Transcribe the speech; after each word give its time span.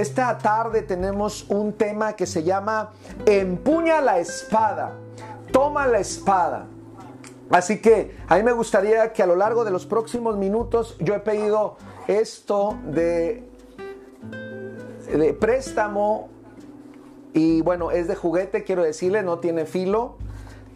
esta 0.00 0.38
tarde 0.38 0.82
tenemos 0.82 1.46
un 1.48 1.72
tema 1.72 2.14
que 2.14 2.26
se 2.26 2.42
llama 2.42 2.92
Empuña 3.26 4.00
la 4.00 4.18
espada, 4.18 4.96
toma 5.52 5.86
la 5.86 5.98
espada. 5.98 6.66
Así 7.50 7.80
que 7.80 8.16
a 8.28 8.36
mí 8.36 8.42
me 8.42 8.52
gustaría 8.52 9.12
que 9.12 9.22
a 9.22 9.26
lo 9.26 9.36
largo 9.36 9.64
de 9.64 9.70
los 9.70 9.86
próximos 9.86 10.36
minutos 10.36 10.96
yo 11.00 11.14
he 11.14 11.20
pedido 11.20 11.76
esto 12.06 12.78
de, 12.86 13.48
de 15.12 15.34
préstamo 15.34 16.28
y 17.32 17.60
bueno, 17.62 17.90
es 17.90 18.08
de 18.08 18.16
juguete, 18.16 18.64
quiero 18.64 18.82
decirle, 18.82 19.22
no 19.22 19.38
tiene 19.38 19.66
filo. 19.66 20.16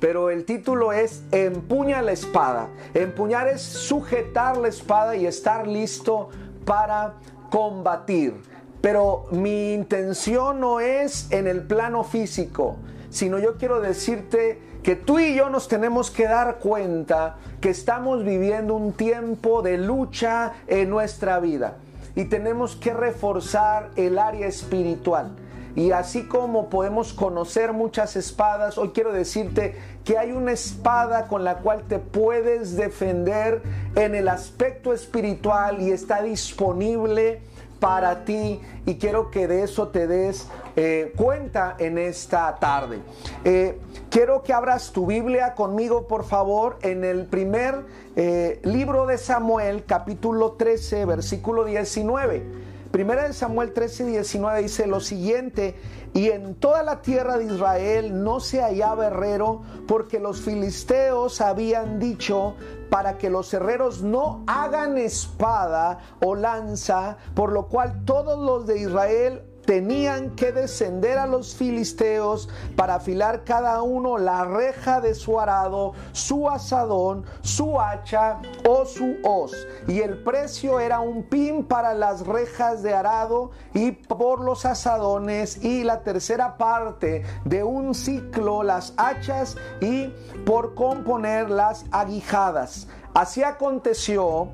Pero 0.00 0.28
el 0.28 0.44
título 0.44 0.92
es 0.92 1.22
Empuña 1.32 2.02
la 2.02 2.12
espada. 2.12 2.68
Empuñar 2.92 3.48
es 3.48 3.62
sujetar 3.62 4.56
la 4.58 4.68
espada 4.68 5.16
y 5.16 5.26
estar 5.26 5.66
listo 5.66 6.28
para 6.66 7.14
combatir. 7.50 8.53
Pero 8.84 9.24
mi 9.30 9.72
intención 9.72 10.60
no 10.60 10.78
es 10.78 11.32
en 11.32 11.46
el 11.46 11.62
plano 11.62 12.04
físico, 12.04 12.76
sino 13.08 13.38
yo 13.38 13.56
quiero 13.56 13.80
decirte 13.80 14.60
que 14.82 14.94
tú 14.94 15.18
y 15.18 15.34
yo 15.34 15.48
nos 15.48 15.68
tenemos 15.68 16.10
que 16.10 16.24
dar 16.24 16.58
cuenta 16.58 17.38
que 17.62 17.70
estamos 17.70 18.24
viviendo 18.24 18.74
un 18.74 18.92
tiempo 18.92 19.62
de 19.62 19.78
lucha 19.78 20.52
en 20.66 20.90
nuestra 20.90 21.40
vida 21.40 21.78
y 22.14 22.26
tenemos 22.26 22.76
que 22.76 22.92
reforzar 22.92 23.88
el 23.96 24.18
área 24.18 24.46
espiritual. 24.46 25.34
Y 25.74 25.92
así 25.92 26.24
como 26.24 26.68
podemos 26.68 27.14
conocer 27.14 27.72
muchas 27.72 28.16
espadas, 28.16 28.76
hoy 28.76 28.90
quiero 28.90 29.14
decirte 29.14 29.76
que 30.04 30.18
hay 30.18 30.32
una 30.32 30.52
espada 30.52 31.26
con 31.26 31.42
la 31.42 31.56
cual 31.60 31.84
te 31.88 31.98
puedes 31.98 32.76
defender 32.76 33.62
en 33.96 34.14
el 34.14 34.28
aspecto 34.28 34.92
espiritual 34.92 35.80
y 35.80 35.90
está 35.90 36.20
disponible 36.20 37.40
para 37.84 38.24
ti 38.24 38.62
y 38.86 38.94
quiero 38.94 39.30
que 39.30 39.46
de 39.46 39.62
eso 39.62 39.88
te 39.88 40.06
des 40.06 40.48
eh, 40.74 41.12
cuenta 41.18 41.76
en 41.78 41.98
esta 41.98 42.54
tarde. 42.54 43.00
Eh, 43.44 43.78
quiero 44.08 44.42
que 44.42 44.54
abras 44.54 44.90
tu 44.90 45.04
Biblia 45.04 45.54
conmigo, 45.54 46.08
por 46.08 46.24
favor, 46.24 46.78
en 46.80 47.04
el 47.04 47.26
primer 47.26 47.84
eh, 48.16 48.58
libro 48.62 49.04
de 49.04 49.18
Samuel, 49.18 49.84
capítulo 49.84 50.52
13, 50.52 51.04
versículo 51.04 51.62
19. 51.62 52.73
Primera 52.94 53.26
de 53.26 53.32
Samuel 53.32 53.72
13, 53.72 54.04
19 54.04 54.62
dice 54.62 54.86
lo 54.86 55.00
siguiente, 55.00 55.74
y 56.12 56.28
en 56.28 56.54
toda 56.54 56.84
la 56.84 57.02
tierra 57.02 57.38
de 57.38 57.46
Israel 57.46 58.22
no 58.22 58.38
se 58.38 58.62
hallaba 58.62 59.08
herrero, 59.08 59.62
porque 59.88 60.20
los 60.20 60.42
filisteos 60.42 61.40
habían 61.40 61.98
dicho 61.98 62.54
para 62.90 63.18
que 63.18 63.30
los 63.30 63.52
herreros 63.52 64.04
no 64.04 64.44
hagan 64.46 64.96
espada 64.96 65.98
o 66.24 66.36
lanza, 66.36 67.16
por 67.34 67.50
lo 67.50 67.66
cual 67.66 68.04
todos 68.04 68.38
los 68.38 68.64
de 68.64 68.78
Israel 68.78 69.42
tenían 69.64 70.30
que 70.36 70.52
descender 70.52 71.18
a 71.18 71.26
los 71.26 71.54
filisteos 71.54 72.48
para 72.76 72.96
afilar 72.96 73.44
cada 73.44 73.82
uno 73.82 74.18
la 74.18 74.44
reja 74.44 75.00
de 75.00 75.14
su 75.14 75.40
arado, 75.40 75.92
su 76.12 76.48
asadón, 76.48 77.24
su 77.42 77.80
hacha 77.80 78.40
o 78.68 78.84
su 78.84 79.16
hoz. 79.22 79.52
Y 79.88 80.00
el 80.00 80.22
precio 80.22 80.80
era 80.80 81.00
un 81.00 81.24
pin 81.24 81.64
para 81.64 81.94
las 81.94 82.26
rejas 82.26 82.82
de 82.82 82.94
arado 82.94 83.50
y 83.72 83.92
por 83.92 84.40
los 84.40 84.64
asadones 84.64 85.64
y 85.64 85.84
la 85.84 86.02
tercera 86.02 86.56
parte 86.56 87.24
de 87.44 87.64
un 87.64 87.94
ciclo 87.94 88.62
las 88.62 88.94
hachas 88.96 89.56
y 89.80 90.08
por 90.44 90.74
componer 90.74 91.50
las 91.50 91.84
aguijadas. 91.90 92.86
Así 93.14 93.44
aconteció 93.44 94.48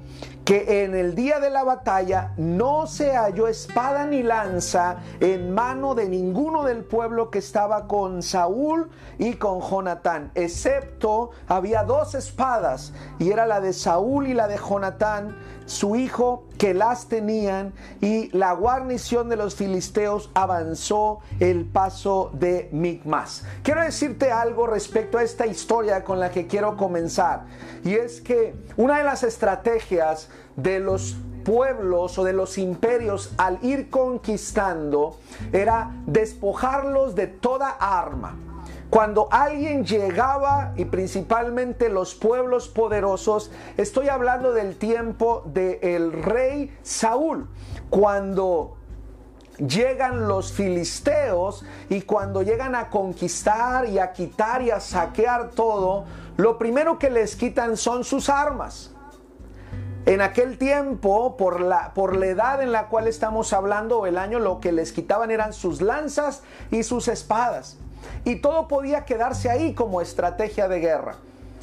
que 0.50 0.82
en 0.82 0.96
el 0.96 1.14
día 1.14 1.38
de 1.38 1.48
la 1.48 1.62
batalla 1.62 2.32
no 2.36 2.88
se 2.88 3.14
halló 3.14 3.46
espada 3.46 4.04
ni 4.04 4.24
lanza 4.24 4.96
en 5.20 5.54
mano 5.54 5.94
de 5.94 6.08
ninguno 6.08 6.64
del 6.64 6.82
pueblo 6.82 7.30
que 7.30 7.38
estaba 7.38 7.86
con 7.86 8.20
Saúl 8.20 8.90
y 9.16 9.34
con 9.34 9.60
Jonatán, 9.60 10.32
excepto 10.34 11.30
había 11.46 11.84
dos 11.84 12.16
espadas, 12.16 12.92
y 13.20 13.30
era 13.30 13.46
la 13.46 13.60
de 13.60 13.72
Saúl 13.72 14.26
y 14.26 14.34
la 14.34 14.48
de 14.48 14.56
Jonatán, 14.56 15.36
su 15.66 15.94
hijo, 15.94 16.48
que 16.58 16.74
las 16.74 17.06
tenían, 17.06 17.72
y 18.00 18.36
la 18.36 18.52
guarnición 18.54 19.28
de 19.28 19.36
los 19.36 19.54
filisteos 19.54 20.32
avanzó 20.34 21.20
el 21.38 21.64
paso 21.64 22.32
de 22.34 22.68
Micmas. 22.72 23.44
Quiero 23.62 23.82
decirte 23.82 24.32
algo 24.32 24.66
respecto 24.66 25.18
a 25.18 25.22
esta 25.22 25.46
historia 25.46 26.02
con 26.02 26.18
la 26.18 26.32
que 26.32 26.48
quiero 26.48 26.76
comenzar, 26.76 27.44
y 27.84 27.94
es 27.94 28.20
que 28.20 28.56
una 28.76 28.98
de 28.98 29.04
las 29.04 29.22
estrategias 29.22 30.28
de 30.56 30.80
los 30.80 31.16
pueblos 31.44 32.18
o 32.18 32.24
de 32.24 32.32
los 32.32 32.58
imperios 32.58 33.32
al 33.38 33.58
ir 33.62 33.90
conquistando 33.90 35.16
era 35.52 35.90
despojarlos 36.06 37.14
de 37.14 37.26
toda 37.26 37.70
arma. 37.70 38.36
Cuando 38.90 39.28
alguien 39.30 39.84
llegaba, 39.84 40.72
y 40.76 40.84
principalmente 40.84 41.88
los 41.88 42.16
pueblos 42.16 42.66
poderosos, 42.66 43.52
estoy 43.76 44.08
hablando 44.08 44.52
del 44.52 44.76
tiempo 44.76 45.44
del 45.46 46.12
rey 46.12 46.76
Saúl, 46.82 47.48
cuando 47.88 48.76
llegan 49.58 50.26
los 50.26 50.52
filisteos 50.52 51.64
y 51.88 52.02
cuando 52.02 52.42
llegan 52.42 52.74
a 52.74 52.88
conquistar 52.88 53.86
y 53.86 54.00
a 54.00 54.12
quitar 54.12 54.62
y 54.62 54.70
a 54.70 54.80
saquear 54.80 55.50
todo, 55.50 56.04
lo 56.36 56.58
primero 56.58 56.98
que 56.98 57.10
les 57.10 57.36
quitan 57.36 57.76
son 57.76 58.02
sus 58.02 58.28
armas. 58.28 58.92
En 60.10 60.22
aquel 60.22 60.58
tiempo, 60.58 61.36
por 61.36 61.60
la, 61.60 61.94
por 61.94 62.16
la 62.16 62.26
edad 62.26 62.60
en 62.60 62.72
la 62.72 62.88
cual 62.88 63.06
estamos 63.06 63.52
hablando, 63.52 64.06
el 64.06 64.18
año, 64.18 64.40
lo 64.40 64.58
que 64.58 64.72
les 64.72 64.90
quitaban 64.90 65.30
eran 65.30 65.52
sus 65.52 65.80
lanzas 65.80 66.42
y 66.72 66.82
sus 66.82 67.06
espadas. 67.06 67.76
Y 68.24 68.40
todo 68.40 68.66
podía 68.66 69.04
quedarse 69.04 69.50
ahí 69.50 69.72
como 69.72 70.00
estrategia 70.00 70.66
de 70.66 70.80
guerra. 70.80 71.14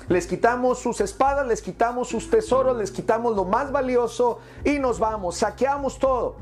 Les 0.07 0.27
quitamos 0.27 0.79
sus 0.79 1.01
espadas, 1.01 1.45
les 1.45 1.61
quitamos 1.61 2.07
sus 2.07 2.29
tesoros, 2.29 2.77
les 2.77 2.89
quitamos 2.89 3.35
lo 3.35 3.43
más 3.43 3.73
valioso 3.73 4.39
y 4.63 4.79
nos 4.79 4.97
vamos, 4.97 5.35
saqueamos 5.35 5.99
todo. 5.99 6.37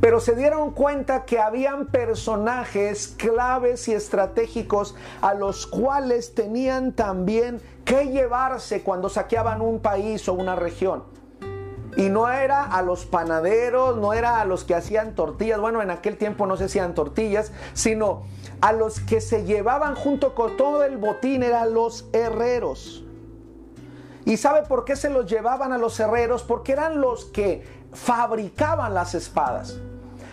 Pero 0.00 0.18
se 0.18 0.34
dieron 0.34 0.70
cuenta 0.70 1.26
que 1.26 1.38
habían 1.38 1.88
personajes 1.88 3.08
claves 3.18 3.86
y 3.88 3.92
estratégicos 3.92 4.94
a 5.20 5.34
los 5.34 5.66
cuales 5.66 6.34
tenían 6.34 6.92
también 6.92 7.60
que 7.86 8.08
llevarse 8.10 8.82
cuando 8.82 9.08
saqueaban 9.08 9.62
un 9.62 9.80
país 9.80 10.28
o 10.28 10.34
una 10.34 10.56
región. 10.56 11.04
Y 11.96 12.10
no 12.10 12.28
era 12.28 12.64
a 12.64 12.82
los 12.82 13.06
panaderos, 13.06 13.96
no 13.96 14.12
era 14.12 14.40
a 14.40 14.44
los 14.44 14.64
que 14.64 14.74
hacían 14.74 15.14
tortillas, 15.14 15.58
bueno, 15.60 15.80
en 15.80 15.90
aquel 15.90 16.18
tiempo 16.18 16.46
no 16.46 16.58
se 16.58 16.64
hacían 16.64 16.94
tortillas, 16.94 17.52
sino 17.72 18.24
a 18.60 18.72
los 18.72 19.00
que 19.00 19.22
se 19.22 19.44
llevaban 19.44 19.94
junto 19.94 20.34
con 20.34 20.58
todo 20.58 20.84
el 20.84 20.98
botín, 20.98 21.42
eran 21.42 21.72
los 21.72 22.06
herreros. 22.12 23.04
¿Y 24.26 24.36
sabe 24.36 24.62
por 24.62 24.84
qué 24.84 24.96
se 24.96 25.08
los 25.08 25.30
llevaban 25.30 25.72
a 25.72 25.78
los 25.78 25.98
herreros? 26.00 26.42
Porque 26.42 26.72
eran 26.72 27.00
los 27.00 27.26
que 27.26 27.64
fabricaban 27.92 28.92
las 28.92 29.14
espadas, 29.14 29.78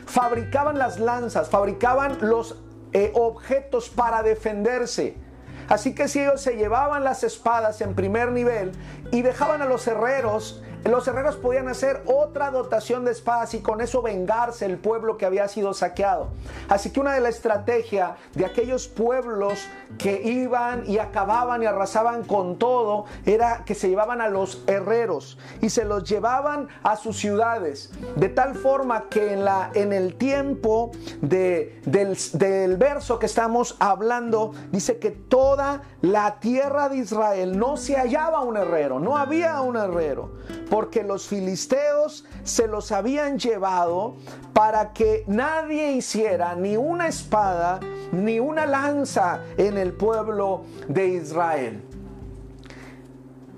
fabricaban 0.08 0.80
las 0.80 1.00
lanzas, 1.00 1.50
fabricaban 1.50 2.18
los 2.22 2.58
eh, 2.92 3.12
objetos 3.14 3.90
para 3.90 4.24
defenderse. 4.24 5.23
Así 5.70 5.94
que 5.94 6.08
si 6.08 6.22
ellos 6.22 6.42
se 6.42 6.56
llevaban 6.56 7.04
las 7.04 7.24
espadas 7.24 7.82
en 7.82 7.96
primer 7.96 8.32
nivel 8.32 8.72
y 9.12 9.22
dejaban 9.22 9.62
a 9.62 9.66
los 9.66 9.88
herreros 9.88 10.63
los 10.92 11.08
herreros 11.08 11.38
podían 11.38 11.70
hacer 11.70 12.02
otra 12.06 12.52
dotación 12.52 13.06
de 13.06 13.12
espadas 13.12 13.54
y 13.54 13.62
con 13.62 13.80
eso 13.80 14.02
vengarse 14.02 14.66
el 14.66 14.78
pueblo 14.78 15.18
que 15.18 15.26
había 15.26 15.48
sido 15.48 15.74
saqueado. 15.74 16.30
Así 16.68 16.92
que 16.92 17.00
una 17.00 17.14
de 17.14 17.22
las 17.22 17.36
estrategias 17.36 18.12
de 18.34 18.46
aquellos 18.46 18.90
pueblos 18.90 19.66
que 19.98 20.22
iban 20.24 20.84
y 20.86 20.98
acababan 20.98 21.64
y 21.64 21.68
arrasaban 21.68 22.24
con 22.24 22.58
todo 22.58 23.06
era 23.26 23.64
que 23.66 23.76
se 23.76 23.88
llevaban 23.88 24.20
a 24.20 24.28
los 24.28 24.64
herreros 24.68 25.38
y 25.62 25.70
se 25.70 25.86
los 25.86 26.04
llevaban 26.04 26.68
a 26.84 26.98
sus 26.98 27.18
ciudades. 27.18 27.92
De 28.18 28.28
tal 28.28 28.56
forma 28.56 29.08
que 29.10 29.34
en, 29.34 29.46
la, 29.46 29.72
en 29.74 29.94
el 29.94 30.16
tiempo 30.16 30.92
de, 31.22 31.82
del, 31.86 32.18
del 32.34 32.76
verso 32.76 33.20
que 33.20 33.28
estamos 33.28 33.78
hablando, 33.80 34.52
dice 34.72 35.00
que 35.00 35.12
toda 35.12 35.84
la 36.02 36.40
tierra 36.42 36.90
de 36.90 36.98
Israel 36.98 37.58
no 37.58 37.78
se 37.78 37.96
hallaba 37.96 38.42
un 38.42 38.58
herrero, 38.58 39.00
no 39.00 39.18
había 39.18 39.62
un 39.62 39.78
herrero 39.78 40.32
porque 40.74 41.04
los 41.04 41.28
filisteos 41.28 42.26
se 42.44 42.68
los 42.68 42.92
habían 42.92 43.38
llevado 43.38 44.16
para 44.54 44.92
que 44.92 45.24
nadie 45.28 45.92
hiciera 45.92 46.56
ni 46.56 46.78
una 46.78 47.08
espada 47.08 47.80
ni 48.12 48.40
una 48.40 48.66
lanza 48.66 49.42
en 49.58 49.78
el 49.78 49.94
pueblo 49.94 50.64
de 50.88 51.10
Israel. 51.10 51.84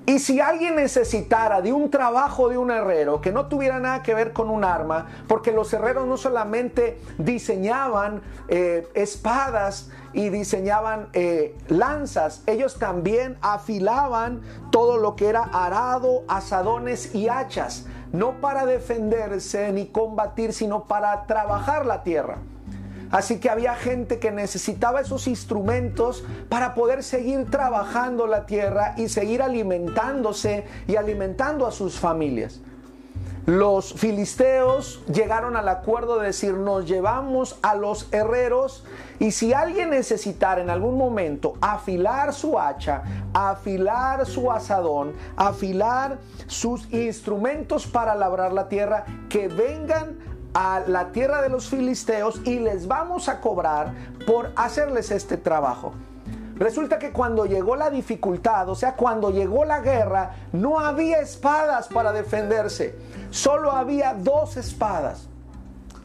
Y 0.05 0.19
si 0.19 0.41
alguien 0.41 0.75
necesitara 0.75 1.61
de 1.61 1.71
un 1.71 1.89
trabajo 1.89 2.49
de 2.49 2.57
un 2.57 2.69
herrero 2.69 3.21
que 3.21 3.31
no 3.31 3.47
tuviera 3.47 3.79
nada 3.79 4.03
que 4.03 4.13
ver 4.13 4.33
con 4.33 4.49
un 4.49 4.65
arma, 4.65 5.07
porque 5.25 5.53
los 5.53 5.71
herreros 5.71 6.05
no 6.05 6.17
solamente 6.17 6.99
diseñaban 7.17 8.23
eh, 8.49 8.89
espadas 8.93 9.89
y 10.15 10.29
diseñaban 10.29 11.09
eh, 11.13 11.55
lanzas, 11.67 12.41
ellos 12.47 12.79
también 12.79 13.37
afilaban 13.41 14.41
todo 14.71 14.97
lo 14.97 15.15
que 15.15 15.27
era 15.27 15.43
arado, 15.43 16.23
asadones 16.27 17.13
y 17.13 17.27
hachas. 17.27 17.85
no 18.13 18.39
para 18.39 18.65
defenderse 18.65 19.73
ni 19.73 19.87
combatir, 19.87 20.53
sino 20.53 20.85
para 20.85 21.25
trabajar 21.25 21.85
la 21.85 22.01
tierra. 22.03 22.37
Así 23.11 23.39
que 23.39 23.49
había 23.49 23.75
gente 23.75 24.19
que 24.19 24.31
necesitaba 24.31 25.01
esos 25.01 25.27
instrumentos 25.27 26.23
para 26.47 26.75
poder 26.75 27.03
seguir 27.03 27.51
trabajando 27.51 28.25
la 28.25 28.45
tierra 28.45 28.93
y 28.95 29.09
seguir 29.09 29.41
alimentándose 29.41 30.65
y 30.87 30.95
alimentando 30.95 31.67
a 31.67 31.71
sus 31.71 31.99
familias. 31.99 32.61
Los 33.45 33.93
filisteos 33.93 35.03
llegaron 35.05 35.55
al 35.55 35.69
acuerdo 35.69 36.17
de 36.17 36.27
decir, 36.27 36.55
nos 36.55 36.87
llevamos 36.87 37.59
a 37.61 37.75
los 37.75 38.11
herreros 38.11 38.83
y 39.19 39.31
si 39.31 39.53
alguien 39.53 39.91
necesitara 39.91 40.61
en 40.61 40.71
algún 40.71 40.97
momento 40.97 41.53
afilar 41.61 42.33
su 42.33 42.57
hacha, 42.57 43.03
afilar 43.35 44.25
su 44.25 44.51
asadón, 44.51 45.13
afilar 45.35 46.17
sus 46.47 46.91
instrumentos 46.91 47.85
para 47.85 48.15
labrar 48.15 48.51
la 48.51 48.67
tierra, 48.67 49.05
que 49.29 49.47
vengan 49.47 50.17
a 50.55 50.81
la 50.87 51.11
tierra 51.11 51.43
de 51.43 51.49
los 51.49 51.69
filisteos 51.69 52.41
y 52.45 52.57
les 52.57 52.87
vamos 52.87 53.29
a 53.29 53.41
cobrar 53.41 53.93
por 54.25 54.53
hacerles 54.55 55.11
este 55.11 55.37
trabajo. 55.37 55.93
Resulta 56.55 56.97
que 56.97 57.11
cuando 57.11 57.45
llegó 57.45 57.75
la 57.75 57.89
dificultad, 57.89 58.69
o 58.69 58.75
sea, 58.75 58.95
cuando 58.95 59.29
llegó 59.29 59.65
la 59.65 59.81
guerra, 59.81 60.35
no 60.53 60.79
había 60.79 61.19
espadas 61.19 61.89
para 61.89 62.13
defenderse. 62.13 62.95
Solo 63.29 63.71
había 63.71 64.13
dos 64.13 64.55
espadas. 64.55 65.27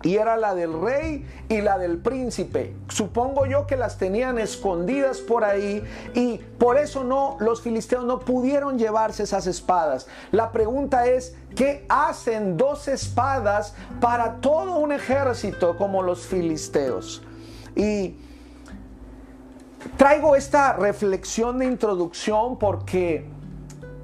Y 0.02 0.17
era 0.17 0.37
la 0.38 0.55
del 0.55 0.81
rey 0.81 1.26
y 1.49 1.61
la 1.61 1.79
del 1.79 1.99
príncipe. 1.99 2.75
Supongo 2.88 3.44
yo 3.44 3.67
que 3.67 3.76
las 3.76 3.99
tenían 3.99 4.38
escondidas 4.38 5.19
por 5.19 5.44
ahí 5.44 5.85
y 6.14 6.38
por 6.38 6.79
eso 6.79 7.05
no 7.05 7.37
los 7.38 7.61
filisteos 7.61 8.05
no 8.05 8.19
pudieron 8.20 8.79
llevarse 8.79 9.25
esas 9.25 9.46
espadas. 9.46 10.06
La 10.32 10.53
pregunta 10.53 11.06
es, 11.06 11.37
¿qué 11.55 11.85
hacen 11.91 12.56
dos 12.56 12.88
espadas 12.88 13.75
para 14.00 14.37
todo 14.37 14.76
un 14.76 14.91
ejército 14.91 15.76
como 15.76 16.03
los 16.03 16.26
filisteos? 16.26 17.23
Y 17.76 18.17
traigo 19.97 20.37
esta 20.37 20.73
reflexión 20.75 21.59
de 21.59 21.67
introducción 21.67 22.59
porque 22.59 23.27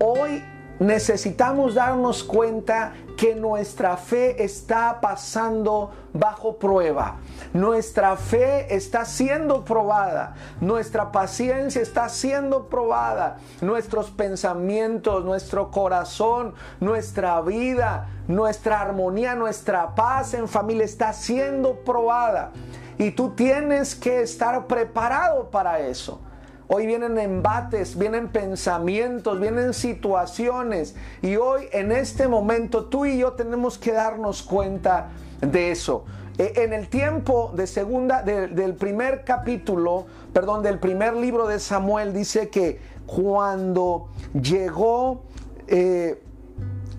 hoy 0.00 0.42
necesitamos 0.78 1.74
darnos 1.74 2.22
cuenta 2.22 2.92
que 3.16 3.34
nuestra 3.34 3.96
fe 3.96 4.44
está 4.44 5.00
pasando 5.00 5.90
bajo 6.12 6.58
prueba. 6.58 7.16
Nuestra 7.54 8.14
fe 8.16 8.74
está 8.74 9.06
siendo 9.06 9.64
probada. 9.64 10.34
Nuestra 10.60 11.10
paciencia 11.12 11.80
está 11.80 12.10
siendo 12.10 12.66
probada. 12.66 13.38
Nuestros 13.62 14.10
pensamientos, 14.10 15.24
nuestro 15.24 15.70
corazón, 15.70 16.54
nuestra 16.78 17.40
vida, 17.40 18.08
nuestra 18.28 18.82
armonía, 18.82 19.34
nuestra 19.34 19.94
paz 19.94 20.34
en 20.34 20.46
familia 20.46 20.84
está 20.84 21.14
siendo 21.14 21.76
probada. 21.76 22.52
Y 22.98 23.10
tú 23.10 23.30
tienes 23.30 23.94
que 23.94 24.22
estar 24.22 24.66
preparado 24.66 25.50
para 25.50 25.80
eso. 25.80 26.20
Hoy 26.68 26.86
vienen 26.86 27.16
embates, 27.18 27.96
vienen 27.96 28.28
pensamientos, 28.28 29.38
vienen 29.38 29.72
situaciones. 29.72 30.96
Y 31.22 31.36
hoy 31.36 31.68
en 31.72 31.92
este 31.92 32.26
momento 32.26 32.86
tú 32.86 33.06
y 33.06 33.18
yo 33.18 33.34
tenemos 33.34 33.78
que 33.78 33.92
darnos 33.92 34.42
cuenta 34.42 35.10
de 35.40 35.70
eso. 35.70 36.04
E, 36.38 36.64
en 36.64 36.72
el 36.72 36.88
tiempo 36.88 37.52
de 37.54 37.66
segunda, 37.68 38.22
del 38.22 38.74
primer 38.74 39.24
capítulo, 39.24 40.06
perdón, 40.32 40.62
del 40.62 40.80
primer 40.80 41.14
libro 41.14 41.46
de 41.46 41.60
Samuel, 41.60 42.12
dice 42.12 42.48
que 42.48 42.80
cuando 43.06 44.08
llegó, 44.34 45.22
eh, 45.68 46.20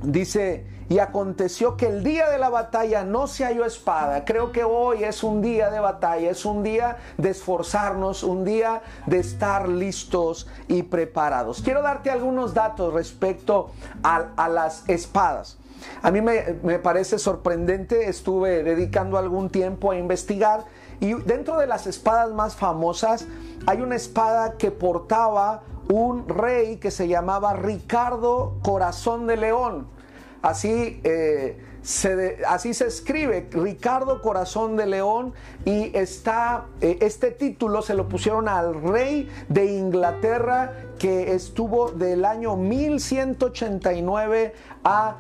dice, 0.02 0.66
y 0.89 1.00
aconteció 1.00 1.75
que 1.75 1.88
el 1.88 2.04
día 2.04 2.30
de 2.30 2.38
la 2.38 2.50
batalla 2.50 3.04
no 3.04 3.28
se 3.28 3.45
halló 3.45 3.66
espada. 3.66 4.25
Creo 4.25 4.51
que 4.51 4.63
hoy 4.63 5.04
es 5.04 5.24
un 5.24 5.42
día 5.42 5.69
de 5.69 5.80
batalla, 5.80 6.30
es 6.30 6.45
un 6.45 6.63
día 6.63 6.98
de 7.18 7.30
esforzarnos, 7.30 8.24
un 8.24 8.45
día 8.45 8.81
de 9.06 9.19
estar 9.19 9.68
listos 9.68 10.48
y 10.68 10.84
preparados. 10.84 11.62
Quiero 11.62 11.81
darte 11.81 12.10
algunos 12.10 12.54
datos 12.54 12.94
respecto 12.94 13.72
a, 14.04 14.48
las 14.50 14.88
espadas. 14.88 15.57
A 16.01 16.10
mí 16.10 16.22
me, 16.22 16.57
me 16.63 16.80
parece 16.80 17.19
sorprendente, 17.19 18.07
estuve 18.07 18.63
dedicando 18.63 19.18
algún 19.18 19.50
tiempo 19.50 19.92
a 19.92 19.98
investigar 19.98 20.66
y 21.00 21.13
dentro 21.13 21.57
de 21.57 21.68
las 21.68 21.86
espadas 21.86 22.31
más 22.31 22.56
famosas 22.56 23.28
hay 23.68 23.81
una 23.81 23.95
espada 23.95 24.57
que 24.57 24.72
portaba 24.72 25.62
un 25.90 26.28
rey 26.28 26.78
que 26.78 26.92
se 26.92 27.07
llamaba 27.07 27.54
Ricardo 27.54 28.56
Corazón 28.63 29.28
de 29.28 29.38
León. 29.38 29.97
Así, 30.42 31.00
eh, 31.04 31.57
se, 31.81 32.39
así 32.48 32.74
se 32.74 32.88
escribe, 32.88 33.48
Ricardo 33.51 34.22
Corazón 34.22 34.75
de 34.78 34.86
León, 34.86 35.34
y 35.66 35.95
está, 35.98 36.66
eh, 36.81 36.98
este 37.01 37.31
título 37.31 37.81
se 37.81 37.94
lo 37.94 38.07
pusieron 38.10 38.48
al 38.48 38.81
rey 38.81 39.30
de 39.50 39.66
Inglaterra 39.66 40.74
que 41.00 41.34
estuvo 41.34 41.92
del 41.92 42.25
año 42.25 42.56
1189 42.56 44.54
a 44.84 45.18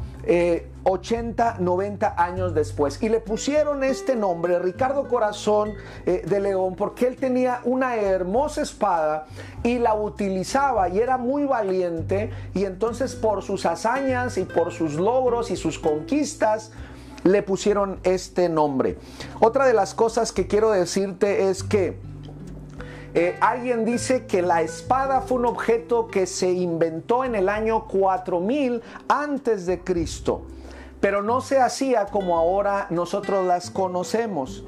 80, 0.87 1.57
eh, 1.59 1.61
90 1.61 2.15
años 2.17 2.53
después. 2.53 3.01
Y 3.01 3.09
le 3.09 3.19
pusieron 3.19 3.83
este 3.83 4.15
nombre, 4.15 4.59
Ricardo 4.59 5.07
Corazón 5.07 5.73
eh, 6.05 6.23
de 6.25 6.39
León, 6.39 6.75
porque 6.75 7.07
él 7.07 7.15
tenía 7.17 7.61
una 7.63 7.97
hermosa 7.97 8.61
espada 8.61 9.27
y 9.63 9.79
la 9.79 9.93
utilizaba 9.95 10.89
y 10.89 10.99
era 10.99 11.17
muy 11.17 11.45
valiente. 11.45 12.31
Y 12.53 12.65
entonces 12.65 13.15
por 13.15 13.43
sus 13.43 13.65
hazañas 13.65 14.37
y 14.37 14.43
por 14.43 14.71
sus 14.71 14.95
logros 14.95 15.51
y 15.51 15.55
sus 15.55 15.79
conquistas, 15.79 16.71
le 17.23 17.43
pusieron 17.43 17.99
este 18.03 18.47
nombre. 18.47 18.97
Otra 19.39 19.65
de 19.65 19.73
las 19.73 19.93
cosas 19.93 20.31
que 20.31 20.47
quiero 20.47 20.71
decirte 20.71 21.49
es 21.49 21.63
que 21.63 21.99
eh, 23.13 23.35
alguien 23.41 23.85
dice 23.85 24.25
que 24.25 24.41
la 24.41 24.61
espada 24.61 25.21
fue 25.21 25.39
un 25.39 25.45
objeto 25.45 26.07
que 26.07 26.25
se 26.25 26.51
inventó 26.51 27.23
en 27.23 27.35
el 27.35 27.49
año 27.49 27.87
4000 27.87 28.81
antes 29.07 29.65
de 29.65 29.79
Cristo, 29.79 30.43
pero 30.99 31.21
no 31.21 31.41
se 31.41 31.59
hacía 31.59 32.05
como 32.05 32.37
ahora 32.37 32.87
nosotros 32.89 33.45
las 33.45 33.69
conocemos. 33.69 34.63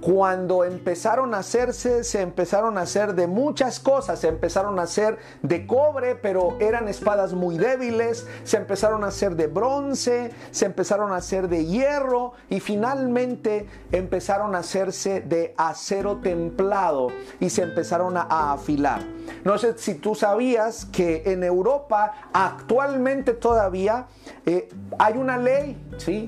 Cuando 0.00 0.64
empezaron 0.64 1.34
a 1.34 1.38
hacerse, 1.38 2.04
se 2.04 2.22
empezaron 2.22 2.78
a 2.78 2.82
hacer 2.82 3.14
de 3.14 3.26
muchas 3.26 3.80
cosas. 3.80 4.18
Se 4.18 4.28
empezaron 4.28 4.78
a 4.78 4.82
hacer 4.82 5.18
de 5.42 5.66
cobre, 5.66 6.14
pero 6.14 6.56
eran 6.58 6.88
espadas 6.88 7.34
muy 7.34 7.58
débiles. 7.58 8.26
Se 8.44 8.56
empezaron 8.56 9.04
a 9.04 9.08
hacer 9.08 9.36
de 9.36 9.46
bronce, 9.46 10.30
se 10.50 10.66
empezaron 10.66 11.12
a 11.12 11.16
hacer 11.16 11.48
de 11.48 11.66
hierro 11.66 12.32
y 12.48 12.60
finalmente 12.60 13.68
empezaron 13.92 14.54
a 14.54 14.58
hacerse 14.58 15.20
de 15.20 15.54
acero 15.58 16.18
templado 16.18 17.08
y 17.38 17.50
se 17.50 17.62
empezaron 17.62 18.16
a, 18.16 18.52
afilar. 18.52 19.02
No 19.44 19.58
sé 19.58 19.76
si 19.76 19.94
tú 19.94 20.14
sabías 20.14 20.86
que 20.86 21.22
en 21.26 21.44
Europa 21.44 22.12
actualmente 22.32 23.34
todavía 23.34 24.06
eh, 24.46 24.68
hay 24.98 25.18
una 25.18 25.36
ley, 25.36 25.76
¿sí? 25.98 26.26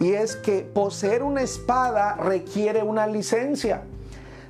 Y 0.00 0.12
es 0.12 0.36
que 0.36 0.60
poseer 0.62 1.22
una 1.22 1.42
espada 1.42 2.14
requiere 2.14 2.82
una 2.82 3.06
licencia. 3.06 3.82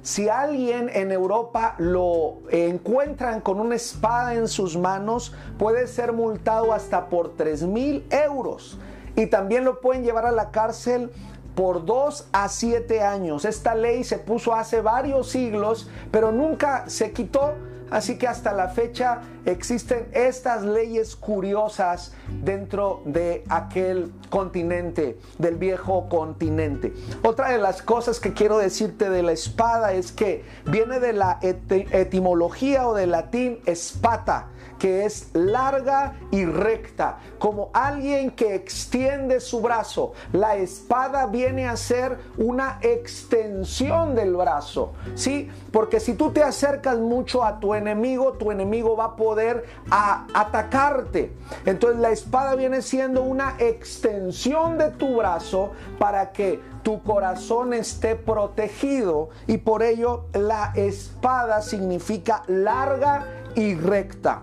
Si 0.02 0.28
alguien 0.28 0.90
en 0.92 1.12
Europa 1.12 1.76
lo 1.78 2.40
encuentran 2.50 3.40
con 3.40 3.58
una 3.58 3.74
espada 3.74 4.34
en 4.34 4.48
sus 4.48 4.76
manos, 4.76 5.34
puede 5.58 5.86
ser 5.86 6.12
multado 6.12 6.72
hasta 6.72 7.08
por 7.08 7.36
3 7.36 7.62
mil 7.62 8.04
euros. 8.10 8.78
Y 9.16 9.26
también 9.26 9.64
lo 9.64 9.80
pueden 9.80 10.02
llevar 10.02 10.26
a 10.26 10.32
la 10.32 10.50
cárcel 10.50 11.10
por 11.54 11.86
2 11.86 12.28
a 12.32 12.48
7 12.48 13.02
años. 13.02 13.44
Esta 13.44 13.74
ley 13.74 14.04
se 14.04 14.18
puso 14.18 14.54
hace 14.54 14.80
varios 14.80 15.30
siglos, 15.30 15.88
pero 16.10 16.32
nunca 16.32 16.84
se 16.88 17.12
quitó 17.12 17.54
Así 17.94 18.18
que 18.18 18.26
hasta 18.26 18.52
la 18.52 18.70
fecha 18.70 19.20
existen 19.44 20.08
estas 20.14 20.64
leyes 20.64 21.14
curiosas 21.14 22.12
dentro 22.42 23.02
de 23.04 23.44
aquel 23.48 24.10
continente, 24.30 25.16
del 25.38 25.54
viejo 25.54 26.08
continente. 26.08 26.92
Otra 27.22 27.50
de 27.50 27.58
las 27.58 27.82
cosas 27.82 28.18
que 28.18 28.32
quiero 28.32 28.58
decirte 28.58 29.10
de 29.10 29.22
la 29.22 29.30
espada 29.30 29.92
es 29.92 30.10
que 30.10 30.42
viene 30.66 30.98
de 30.98 31.12
la 31.12 31.38
etimología 31.40 32.88
o 32.88 32.94
del 32.94 33.12
latín 33.12 33.60
espata 33.64 34.48
que 34.78 35.04
es 35.04 35.30
larga 35.32 36.14
y 36.30 36.44
recta, 36.44 37.18
como 37.38 37.70
alguien 37.72 38.30
que 38.30 38.54
extiende 38.54 39.40
su 39.40 39.60
brazo. 39.60 40.12
La 40.32 40.56
espada 40.56 41.26
viene 41.26 41.66
a 41.66 41.76
ser 41.76 42.18
una 42.36 42.78
extensión 42.82 44.14
del 44.14 44.34
brazo, 44.34 44.92
¿sí? 45.14 45.50
Porque 45.72 46.00
si 46.00 46.14
tú 46.14 46.30
te 46.30 46.42
acercas 46.42 46.98
mucho 46.98 47.44
a 47.44 47.60
tu 47.60 47.74
enemigo, 47.74 48.32
tu 48.34 48.50
enemigo 48.50 48.96
va 48.96 49.04
a 49.04 49.16
poder 49.16 49.64
atacarte. 49.90 51.32
Entonces 51.64 52.00
la 52.00 52.10
espada 52.10 52.54
viene 52.54 52.82
siendo 52.82 53.22
una 53.22 53.56
extensión 53.58 54.78
de 54.78 54.90
tu 54.90 55.16
brazo 55.16 55.72
para 55.98 56.32
que 56.32 56.60
tu 56.82 57.02
corazón 57.02 57.72
esté 57.72 58.14
protegido 58.14 59.30
y 59.46 59.56
por 59.58 59.82
ello 59.82 60.26
la 60.34 60.72
espada 60.76 61.62
significa 61.62 62.42
larga 62.46 63.24
y 63.54 63.74
recta. 63.74 64.42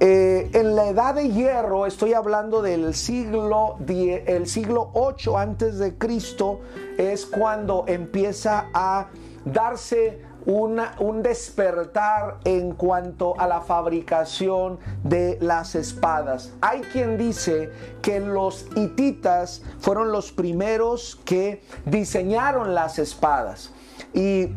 eh, 0.00 0.50
en 0.52 0.74
la 0.74 0.88
edad 0.88 1.14
de 1.14 1.30
hierro, 1.30 1.86
estoy 1.86 2.14
hablando 2.14 2.62
del 2.62 2.94
siglo, 2.94 3.76
el 3.88 4.46
siglo 4.46 4.90
8 4.94 5.38
antes 5.38 5.78
de 5.78 5.96
Cristo, 5.96 6.60
es 6.98 7.26
cuando 7.26 7.84
empieza 7.86 8.66
a 8.74 9.08
darse 9.44 10.20
un 10.46 11.22
despertar 11.22 12.38
en 12.44 12.72
cuanto 12.72 13.38
a 13.40 13.46
la 13.46 13.62
fabricación 13.62 14.78
de 15.02 15.38
las 15.40 15.74
espadas. 15.74 16.52
Hay 16.60 16.82
quien 16.82 17.16
dice 17.16 17.70
que 18.02 18.20
los 18.20 18.66
hititas 18.76 19.62
fueron 19.78 20.12
los 20.12 20.32
primeros 20.32 21.16
que 21.24 21.62
diseñaron 21.86 22.74
las 22.74 22.98
espadas. 22.98 23.72
Y 24.12 24.50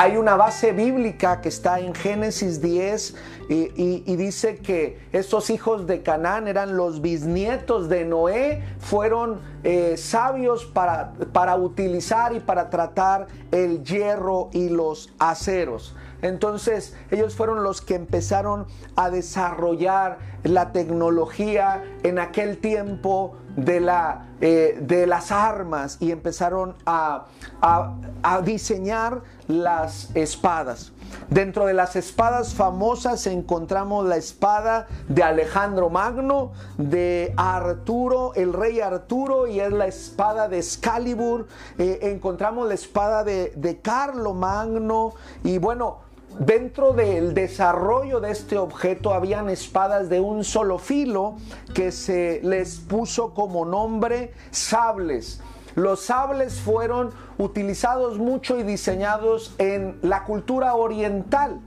hay 0.00 0.16
una 0.16 0.36
base 0.36 0.70
bíblica 0.70 1.40
que 1.40 1.48
está 1.48 1.80
en 1.80 1.92
Génesis 1.92 2.62
10 2.62 3.16
y, 3.48 4.14
dice 4.14 4.58
que 4.58 5.00
estos 5.10 5.50
hijos 5.50 5.88
de 5.88 6.04
Canaán 6.04 6.46
eran 6.46 6.76
los 6.76 7.00
bisnietos 7.00 7.88
de 7.88 8.04
Noé, 8.04 8.62
fueron 8.78 9.40
eh, 9.64 9.96
sabios 9.96 10.66
para, 10.66 11.14
para 11.32 11.56
utilizar 11.56 12.32
y 12.32 12.38
para 12.38 12.70
tratar 12.70 13.26
el 13.50 13.82
hierro 13.82 14.50
y 14.52 14.68
los 14.68 15.12
aceros. 15.18 15.96
Entonces 16.22 16.94
ellos 17.10 17.34
fueron 17.34 17.64
los 17.64 17.80
que 17.80 17.96
empezaron 17.96 18.66
a 18.94 19.10
desarrollar 19.10 20.18
la 20.44 20.70
tecnología 20.70 21.82
en 22.04 22.20
aquel 22.20 22.58
tiempo 22.58 23.36
de, 23.64 23.80
la, 23.80 24.26
eh, 24.40 24.78
de 24.80 25.06
las 25.06 25.32
armas 25.32 25.96
y 26.00 26.12
empezaron 26.12 26.76
a, 26.86 27.26
a 27.60 28.40
diseñar 28.42 29.22
las 29.48 30.14
espadas. 30.14 30.92
Dentro 31.30 31.66
de 31.66 31.74
las 31.74 31.96
espadas 31.96 32.54
famosas 32.54 33.26
encontramos 33.26 34.06
la 34.06 34.16
espada 34.16 34.86
de 35.08 35.22
Alejandro 35.22 35.90
Magno, 35.90 36.52
de 36.76 37.34
Arturo, 37.36 38.32
el 38.34 38.52
rey 38.52 38.80
Arturo, 38.80 39.46
y 39.46 39.60
es 39.60 39.72
la 39.72 39.86
espada 39.86 40.48
de 40.48 40.58
Excalibur. 40.58 41.46
Eh, 41.78 41.98
encontramos 42.02 42.68
la 42.68 42.74
espada 42.74 43.24
de, 43.24 43.52
de 43.56 43.80
Carlo 43.80 44.34
Magno. 44.34 45.14
Y 45.44 45.58
bueno, 45.58 46.07
Dentro 46.38 46.92
del 46.92 47.34
desarrollo 47.34 48.20
de 48.20 48.30
este 48.30 48.58
objeto 48.58 49.12
habían 49.12 49.50
espadas 49.50 50.08
de 50.08 50.20
un 50.20 50.44
solo 50.44 50.78
filo 50.78 51.36
que 51.74 51.90
se 51.90 52.40
les 52.44 52.78
puso 52.78 53.34
como 53.34 53.64
nombre 53.64 54.32
sables. 54.52 55.40
Los 55.74 56.02
sables 56.02 56.60
fueron 56.60 57.10
utilizados 57.38 58.18
mucho 58.18 58.56
y 58.56 58.62
diseñados 58.62 59.54
en 59.58 59.98
la 60.02 60.24
cultura 60.24 60.74
oriental 60.74 61.60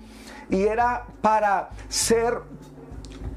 y 0.50 0.64
era 0.64 1.06
para 1.22 1.72
ser 1.90 2.40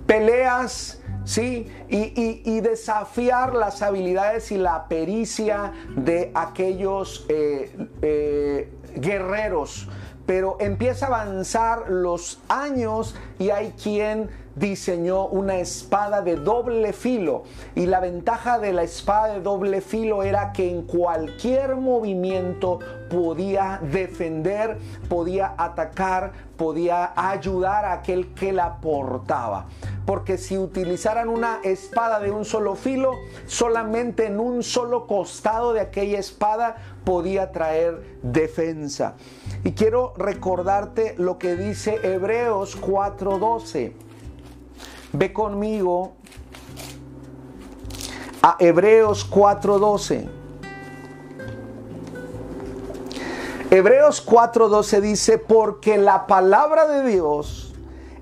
peleas, 0.06 1.00
¿sí? 1.24 1.66
Y, 1.88 2.60
desafiar 2.60 3.54
las 3.54 3.82
habilidades 3.82 4.52
y 4.52 4.56
la 4.56 4.86
pericia 4.86 5.72
de 5.96 6.30
aquellos 6.34 7.26
eh, 7.28 7.88
eh, 8.02 8.72
guerreros. 8.96 9.88
Pero 10.26 10.56
empieza 10.60 11.06
a 11.06 11.08
avanzar 11.08 11.90
los 11.90 12.40
años 12.48 13.14
y 13.38 13.50
hay 13.50 13.72
quien 13.72 14.30
diseñó 14.54 15.26
una 15.26 15.56
espada 15.56 16.22
de 16.22 16.36
doble 16.36 16.92
filo 16.92 17.42
y 17.74 17.86
la 17.86 18.00
ventaja 18.00 18.58
de 18.58 18.72
la 18.72 18.82
espada 18.82 19.34
de 19.34 19.40
doble 19.40 19.80
filo 19.80 20.22
era 20.22 20.52
que 20.52 20.70
en 20.70 20.82
cualquier 20.82 21.76
movimiento 21.76 22.78
podía 23.10 23.80
defender, 23.82 24.78
podía 25.08 25.54
atacar, 25.58 26.32
podía 26.56 27.12
ayudar 27.16 27.84
a 27.84 27.94
aquel 27.94 28.32
que 28.34 28.52
la 28.52 28.76
portaba. 28.80 29.66
Porque 30.06 30.36
si 30.36 30.58
utilizaran 30.58 31.28
una 31.28 31.60
espada 31.64 32.20
de 32.20 32.30
un 32.30 32.44
solo 32.44 32.74
filo, 32.74 33.12
solamente 33.46 34.26
en 34.26 34.38
un 34.38 34.62
solo 34.62 35.06
costado 35.06 35.72
de 35.72 35.80
aquella 35.80 36.18
espada 36.18 36.76
podía 37.04 37.52
traer 37.52 38.18
defensa. 38.22 39.14
Y 39.64 39.72
quiero 39.72 40.12
recordarte 40.18 41.14
lo 41.16 41.38
que 41.38 41.56
dice 41.56 41.98
Hebreos 42.02 42.76
4:12. 42.80 43.94
Ve 45.14 45.32
conmigo 45.32 46.12
a 48.42 48.56
Hebreos 48.60 49.24
4:12. 49.30 50.28
Hebreos 53.70 54.24
4:12 54.24 55.00
dice, 55.00 55.38
porque 55.38 55.96
la 55.96 56.26
palabra 56.26 56.86
de 56.86 57.10
Dios 57.10 57.74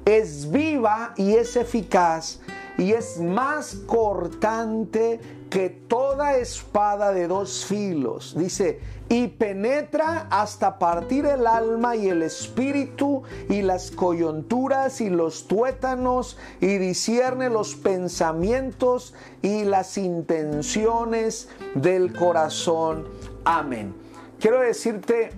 es 0.04 0.50
viva 0.50 1.12
y 1.16 1.34
es 1.34 1.56
eficaz 1.56 2.40
y 2.78 2.92
es 2.92 3.20
más 3.20 3.74
cortante 3.86 5.20
que 5.50 5.68
toda 5.68 6.36
espada 6.38 7.12
de 7.12 7.28
dos 7.28 7.64
filos. 7.66 8.34
Dice, 8.36 8.80
y 9.10 9.28
penetra 9.28 10.26
hasta 10.30 10.78
partir 10.78 11.26
el 11.26 11.46
alma 11.46 11.94
y 11.96 12.08
el 12.08 12.22
espíritu 12.22 13.22
y 13.50 13.60
las 13.60 13.90
coyunturas 13.90 15.02
y 15.02 15.10
los 15.10 15.46
tuétanos 15.46 16.38
y 16.62 16.78
discierne 16.78 17.50
los 17.50 17.74
pensamientos 17.74 19.12
y 19.42 19.64
las 19.64 19.98
intenciones 19.98 21.50
del 21.74 22.14
corazón. 22.14 23.06
Amén. 23.44 23.94
Quiero 24.40 24.60
decirte 24.60 25.32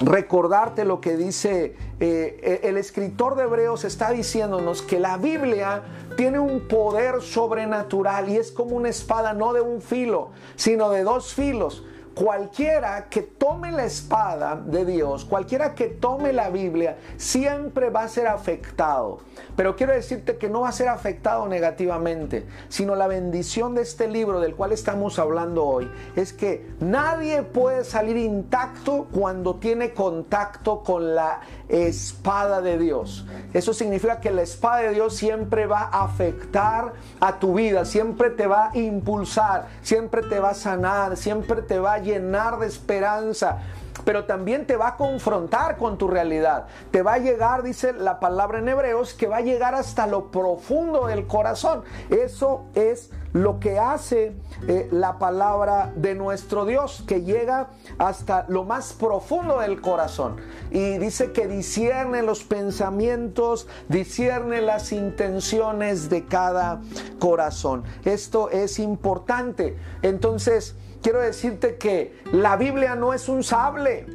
recordarte 0.00 0.84
lo 0.84 1.00
que 1.00 1.16
dice 1.16 1.76
eh, 2.00 2.60
el 2.64 2.76
escritor 2.76 3.36
de 3.36 3.44
Hebreos, 3.44 3.84
está 3.84 4.10
diciéndonos 4.10 4.82
que 4.82 4.98
la 4.98 5.18
Biblia 5.18 5.82
tiene 6.16 6.38
un 6.38 6.66
poder 6.68 7.22
sobrenatural 7.22 8.28
y 8.28 8.36
es 8.36 8.50
como 8.50 8.76
una 8.76 8.88
espada 8.88 9.32
no 9.34 9.52
de 9.52 9.60
un 9.60 9.80
filo, 9.82 10.30
sino 10.56 10.90
de 10.90 11.02
dos 11.02 11.34
filos 11.34 11.84
cualquiera 12.20 13.06
que 13.08 13.22
tome 13.22 13.72
la 13.72 13.86
espada 13.86 14.54
de 14.54 14.84
Dios, 14.84 15.24
cualquiera 15.24 15.74
que 15.74 15.86
tome 15.86 16.34
la 16.34 16.50
Biblia, 16.50 16.98
siempre 17.16 17.88
va 17.88 18.02
a 18.02 18.08
ser 18.08 18.26
afectado. 18.26 19.20
Pero 19.56 19.74
quiero 19.74 19.94
decirte 19.94 20.36
que 20.36 20.50
no 20.50 20.60
va 20.60 20.68
a 20.68 20.72
ser 20.72 20.88
afectado 20.88 21.48
negativamente, 21.48 22.44
sino 22.68 22.94
la 22.94 23.06
bendición 23.06 23.74
de 23.74 23.80
este 23.80 24.06
libro 24.06 24.38
del 24.38 24.54
cual 24.54 24.72
estamos 24.72 25.18
hablando 25.18 25.64
hoy 25.64 25.90
es 26.14 26.34
que 26.34 26.66
nadie 26.78 27.42
puede 27.42 27.84
salir 27.84 28.18
intacto 28.18 29.08
cuando 29.10 29.54
tiene 29.54 29.94
contacto 29.94 30.82
con 30.82 31.14
la 31.14 31.40
espada 31.70 32.60
de 32.60 32.78
Dios. 32.78 33.26
Eso 33.52 33.72
significa 33.72 34.20
que 34.20 34.30
la 34.30 34.42
espada 34.42 34.78
de 34.78 34.90
Dios 34.90 35.16
siempre 35.16 35.66
va 35.66 35.88
a 35.92 36.04
afectar 36.04 36.92
a 37.20 37.38
tu 37.38 37.54
vida, 37.54 37.84
siempre 37.84 38.30
te 38.30 38.46
va 38.46 38.70
a 38.70 38.78
impulsar, 38.78 39.68
siempre 39.82 40.22
te 40.22 40.40
va 40.40 40.50
a 40.50 40.54
sanar, 40.54 41.16
siempre 41.16 41.62
te 41.62 41.78
va 41.78 41.94
a 41.94 41.98
llenar 41.98 42.58
de 42.58 42.66
esperanza 42.66 43.58
pero 44.04 44.24
también 44.24 44.66
te 44.66 44.76
va 44.76 44.88
a 44.88 44.96
confrontar 44.96 45.76
con 45.76 45.98
tu 45.98 46.08
realidad. 46.08 46.66
Te 46.90 47.02
va 47.02 47.14
a 47.14 47.18
llegar, 47.18 47.62
dice 47.62 47.92
la 47.92 48.18
palabra 48.18 48.58
en 48.58 48.68
hebreos, 48.68 49.14
que 49.14 49.26
va 49.26 49.38
a 49.38 49.42
llegar 49.42 49.74
hasta 49.74 50.06
lo 50.06 50.30
profundo 50.30 51.06
del 51.06 51.26
corazón. 51.26 51.82
Eso 52.08 52.64
es 52.74 53.10
lo 53.32 53.60
que 53.60 53.78
hace 53.78 54.32
eh, 54.66 54.88
la 54.90 55.18
palabra 55.18 55.92
de 55.94 56.14
nuestro 56.14 56.64
Dios, 56.64 57.04
que 57.06 57.22
llega 57.22 57.68
hasta 57.98 58.44
lo 58.48 58.64
más 58.64 58.92
profundo 58.92 59.60
del 59.60 59.80
corazón. 59.80 60.36
Y 60.70 60.98
dice 60.98 61.32
que 61.32 61.46
discierne 61.46 62.22
los 62.22 62.42
pensamientos, 62.42 63.68
discierne 63.88 64.60
las 64.60 64.92
intenciones 64.92 66.10
de 66.10 66.26
cada 66.26 66.80
corazón. 67.18 67.84
Esto 68.04 68.50
es 68.50 68.78
importante. 68.78 69.76
Entonces, 70.02 70.74
quiero 71.02 71.20
decirte 71.20 71.76
que 71.76 72.18
la 72.32 72.56
Biblia 72.56 72.96
no 72.96 73.14
es 73.14 73.28
un 73.28 73.44
sable. 73.44 74.06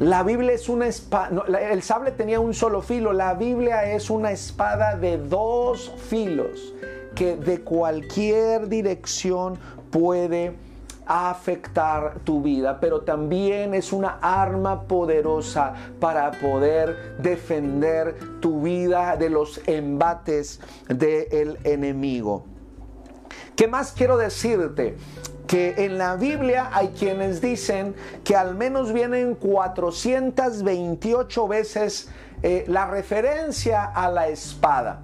La 0.00 0.24
Biblia 0.24 0.52
es 0.52 0.68
una 0.68 0.88
espada, 0.88 1.30
el 1.70 1.80
sable 1.84 2.10
tenía 2.10 2.40
un 2.40 2.52
solo 2.52 2.82
filo, 2.82 3.12
la 3.12 3.34
Biblia 3.34 3.92
es 3.92 4.10
una 4.10 4.32
espada 4.32 4.96
de 4.96 5.18
dos 5.18 5.92
filos 6.08 6.74
que 7.14 7.36
de 7.36 7.60
cualquier 7.60 8.68
dirección 8.68 9.58
puede 9.90 10.54
afectar 11.06 12.20
tu 12.24 12.42
vida, 12.42 12.80
pero 12.80 13.02
también 13.02 13.74
es 13.74 13.92
una 13.92 14.18
arma 14.22 14.82
poderosa 14.82 15.74
para 16.00 16.30
poder 16.30 17.16
defender 17.18 18.16
tu 18.40 18.62
vida 18.62 19.16
de 19.16 19.30
los 19.30 19.60
embates 19.66 20.60
del 20.88 21.58
enemigo. 21.64 22.44
¿Qué 23.54 23.68
más 23.68 23.92
quiero 23.92 24.16
decirte? 24.16 24.96
que 25.46 25.84
en 25.84 25.98
la 25.98 26.16
Biblia 26.16 26.70
hay 26.72 26.88
quienes 26.88 27.42
dicen 27.42 27.94
que 28.24 28.34
al 28.34 28.54
menos 28.54 28.94
vienen 28.94 29.34
428 29.34 31.48
veces 31.48 32.08
eh, 32.42 32.64
la 32.66 32.86
referencia 32.86 33.84
a 33.84 34.10
la 34.10 34.28
espada. 34.28 35.02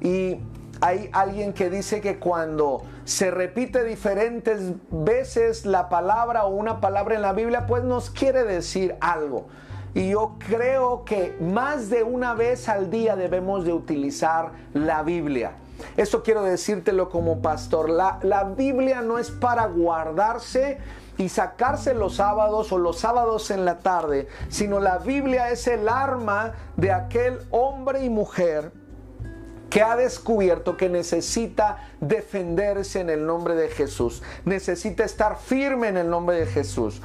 Y 0.00 0.36
hay 0.80 1.10
alguien 1.12 1.52
que 1.52 1.70
dice 1.70 2.00
que 2.00 2.18
cuando 2.18 2.82
se 3.04 3.30
repite 3.30 3.84
diferentes 3.84 4.60
veces 4.90 5.66
la 5.66 5.88
palabra 5.88 6.44
o 6.44 6.50
una 6.50 6.80
palabra 6.80 7.16
en 7.16 7.22
la 7.22 7.32
Biblia, 7.32 7.66
pues 7.66 7.82
nos 7.84 8.10
quiere 8.10 8.44
decir 8.44 8.96
algo. 9.00 9.46
y 9.94 10.10
yo 10.10 10.36
creo 10.38 11.04
que 11.04 11.36
más 11.40 11.88
de 11.88 12.02
una 12.02 12.34
vez 12.34 12.68
al 12.68 12.90
día 12.90 13.16
debemos 13.16 13.64
de 13.64 13.72
utilizar 13.72 14.52
la 14.74 15.02
Biblia. 15.02 15.52
Esto 15.96 16.22
quiero 16.22 16.42
decírtelo 16.42 17.08
como 17.08 17.40
pastor. 17.40 17.88
La, 17.88 18.18
la 18.22 18.44
Biblia 18.44 19.00
no 19.00 19.18
es 19.18 19.30
para 19.30 19.66
guardarse 19.66 20.78
y 21.16 21.28
sacarse 21.30 21.94
los 21.94 22.16
sábados 22.16 22.70
o 22.70 22.78
los 22.78 22.98
sábados 22.98 23.50
en 23.50 23.64
la 23.64 23.78
tarde, 23.78 24.28
sino 24.48 24.78
la 24.78 24.98
Biblia 24.98 25.50
es 25.50 25.66
el 25.66 25.88
arma 25.88 26.52
de 26.76 26.92
aquel 26.92 27.40
hombre 27.50 28.04
y 28.04 28.10
mujer 28.10 28.72
que 29.70 29.82
ha 29.82 29.96
descubierto 29.96 30.76
que 30.76 30.88
necesita 30.88 31.88
defenderse 32.00 33.00
en 33.00 33.10
el 33.10 33.26
nombre 33.26 33.54
de 33.54 33.68
Jesús, 33.68 34.22
necesita 34.44 35.04
estar 35.04 35.38
firme 35.38 35.88
en 35.88 35.96
el 35.96 36.08
nombre 36.08 36.36
de 36.36 36.46
Jesús. 36.46 37.00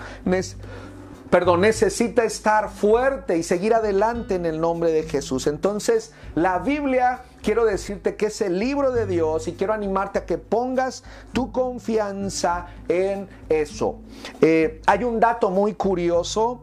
perdón, 1.30 1.62
necesita 1.62 2.24
estar 2.24 2.70
fuerte 2.70 3.38
y 3.38 3.44
seguir 3.44 3.74
adelante 3.74 4.36
en 4.36 4.46
el 4.46 4.62
nombre 4.62 4.92
de 4.92 5.02
Jesús. 5.02 5.48
Entonces, 5.48 6.14
la 6.36 6.60
Biblia, 6.60 7.24
quiero 7.42 7.66
decirte 7.66 8.16
que 8.16 8.28
es 8.28 8.40
el 8.42 8.60
libro 8.60 8.92
de 8.92 9.08
Dios 9.08 9.48
y 9.48 9.54
quiero 9.54 9.74
animarte 9.74 10.20
a 10.20 10.26
que 10.28 10.38
pongas 10.38 11.04
tu 11.34 11.52
confianza 11.52 12.68
en 12.88 13.28
eso. 13.50 14.00
Eh, 14.42 14.80
hay 14.86 15.04
un 15.04 15.20
dato 15.20 15.50
muy 15.50 15.74
curioso 15.74 16.62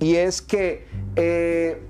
y 0.00 0.16
es 0.16 0.42
que 0.42 0.88
eh, 1.14 1.80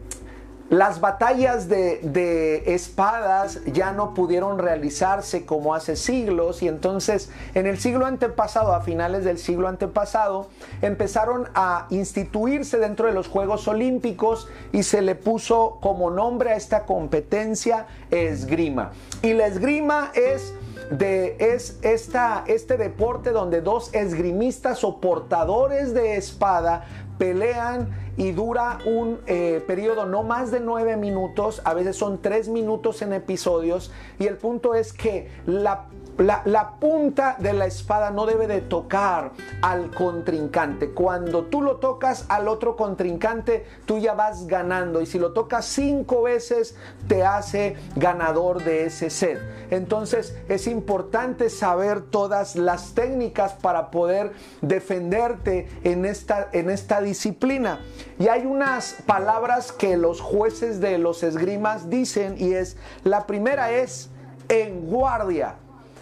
las 0.71 1.01
batallas 1.01 1.69
de, 1.69 2.63
espadas 2.67 3.61
ya 3.67 3.91
no 3.91 4.15
pudieron 4.15 4.59
realizarse 4.59 5.45
como 5.45 5.75
hace 5.75 5.97
siglos 5.97 6.63
y 6.63 6.69
entonces 6.69 7.29
en 7.55 7.67
el 7.67 7.79
siglo 7.79 8.07
antepasado, 8.07 8.73
a 8.73 8.81
finales 8.81 9.25
del 9.25 9.39
siglo 9.39 9.67
antepasado, 9.67 10.47
empezaron 10.81 11.49
a 11.57 11.89
instituirse 11.91 12.79
dentro 12.79 13.09
de 13.09 13.13
los 13.13 13.27
Juegos 13.27 13.67
Olímpicos 13.67 14.49
y 14.73 14.85
se 14.85 15.03
le 15.03 15.17
puso 15.17 15.79
como 15.81 16.09
nombre 16.09 16.51
a 16.51 16.55
esta 16.55 16.87
competencia 16.87 17.87
esgrima. 18.13 18.93
Y 19.23 19.33
la 19.33 19.49
esgrima 19.49 20.13
es 20.15 20.55
de 20.93 21.37
es 21.39 21.79
esta, 21.83 22.45
este 22.47 22.77
deporte 22.77 23.31
donde 23.31 23.61
dos 23.61 23.93
esgrimistas 23.93 24.85
o 24.85 25.01
portadores 25.01 25.95
de 25.95 26.17
espada 26.17 26.85
pelean 27.21 27.91
y 28.17 28.33
dura 28.33 28.79
un 28.87 29.21
eh, 29.27 29.63
periodo 29.67 30.07
no 30.07 30.23
más 30.23 30.51
de 30.51 30.59
nueve 30.59 30.97
minutos, 30.97 31.61
a 31.67 31.75
veces 31.75 31.95
son 31.95 32.23
tres 32.23 32.49
minutos 32.49 33.03
en 33.03 33.13
episodios 33.13 33.93
y 34.19 34.27
el 34.27 34.39
punto 34.39 34.75
es 34.75 34.95
que 34.95 35.29
la 35.45 35.85
la, 36.21 36.75
punta 36.79 37.37
de 37.39 37.55
la 37.55 37.65
espada 37.65 38.11
no 38.11 38.27
debe 38.27 38.47
de 38.47 38.61
tocar 38.61 39.33
al 39.63 39.91
contrincante. 39.91 40.91
Cuando 40.91 41.45
tú 41.45 41.63
lo 41.63 41.77
tocas 41.77 42.27
al 42.29 42.47
otro 42.47 42.77
contrincante, 42.77 43.65
tú 43.87 43.99
ya 43.99 44.13
vas 44.13 44.47
ganando. 44.47 45.01
Y 45.01 45.07
si 45.07 45.19
lo 45.19 45.33
tocas 45.33 45.65
cinco 45.65 46.23
veces, 46.23 46.77
te 47.09 47.25
hace 47.25 47.77
ganador 47.97 48.63
de 48.63 48.85
ese 48.85 49.09
set. 49.09 49.41
Entonces 49.71 50.37
es 50.49 50.67
importante 50.67 51.49
saber 51.49 52.03
todas 52.03 52.55
las 52.55 52.93
técnicas 52.93 53.55
para 53.55 53.91
poder 53.91 54.33
defenderte 54.61 55.69
en 55.85 56.05
esta, 56.05 56.51
en 56.53 56.69
esta 56.69 57.01
disciplina. 57.01 57.81
Y 58.19 58.29
hay 58.29 58.45
unas 58.45 58.97
palabras 59.07 59.73
que 59.73 59.97
los 59.97 60.21
jueces 60.21 60.81
de 60.81 60.99
los 60.99 61.23
esgrimas 61.23 61.89
dicen 61.89 62.35
y 62.37 62.53
es, 62.53 62.77
la 63.05 63.27
primera 63.27 63.73
es 63.73 64.11
en 64.51 64.87
guardia. 64.87 65.55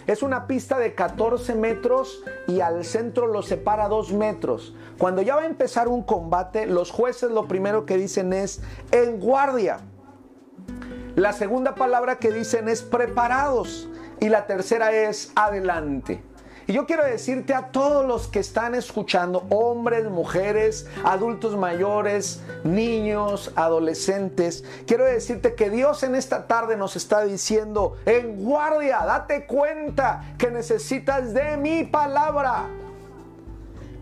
Es 0.08 0.22
una 0.22 0.46
pista 0.46 0.78
de 0.78 0.94
14 0.94 1.54
metros 1.54 2.24
y 2.46 2.60
al 2.62 2.86
centro 2.86 3.26
lo 3.26 3.42
separa 3.42 3.88
2 3.88 4.14
metros. 4.14 4.74
Cuando 4.96 5.20
ya 5.20 5.36
va 5.36 5.42
a 5.42 5.46
empezar 5.46 5.86
un 5.86 6.02
combate, 6.02 6.64
los 6.64 6.90
jueces 6.90 7.30
lo 7.30 7.46
primero 7.46 7.84
que 7.84 7.98
dicen 7.98 8.32
es 8.32 8.62
en 8.90 9.20
guardia. 9.20 9.80
La 11.14 11.34
segunda 11.34 11.74
palabra 11.74 12.18
que 12.18 12.32
dicen 12.32 12.70
es 12.70 12.80
preparados. 12.80 13.86
Y 14.18 14.30
la 14.30 14.46
tercera 14.46 14.92
es 14.92 15.30
adelante. 15.36 16.22
Y 16.68 16.74
yo 16.74 16.84
quiero 16.84 17.02
decirte 17.02 17.54
a 17.54 17.72
todos 17.72 18.04
los 18.04 18.28
que 18.28 18.40
están 18.40 18.74
escuchando, 18.74 19.46
hombres, 19.48 20.04
mujeres, 20.10 20.86
adultos 21.02 21.56
mayores, 21.56 22.42
niños, 22.62 23.52
adolescentes, 23.56 24.64
quiero 24.86 25.06
decirte 25.06 25.54
que 25.54 25.70
Dios 25.70 26.02
en 26.02 26.14
esta 26.14 26.46
tarde 26.46 26.76
nos 26.76 26.94
está 26.94 27.24
diciendo, 27.24 27.96
en 28.04 28.44
guardia, 28.44 28.98
date 28.98 29.46
cuenta 29.46 30.34
que 30.36 30.50
necesitas 30.50 31.32
de 31.32 31.56
mi 31.56 31.84
palabra. 31.84 32.66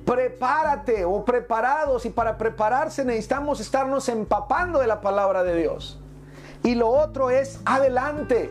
Prepárate 0.05 1.05
o 1.05 1.25
preparados 1.25 2.05
y 2.05 2.11
para 2.11 2.37
prepararse 2.37 3.05
necesitamos 3.05 3.61
estarnos 3.61 4.09
empapando 4.09 4.81
de 4.81 4.89
la 4.89 5.01
palabra 5.01 5.45
de 5.45 5.55
Dios. 5.55 6.01
Y 6.65 6.75
lo 6.75 6.89
otro 6.89 7.31
es 7.31 7.61
adelante. 7.65 8.51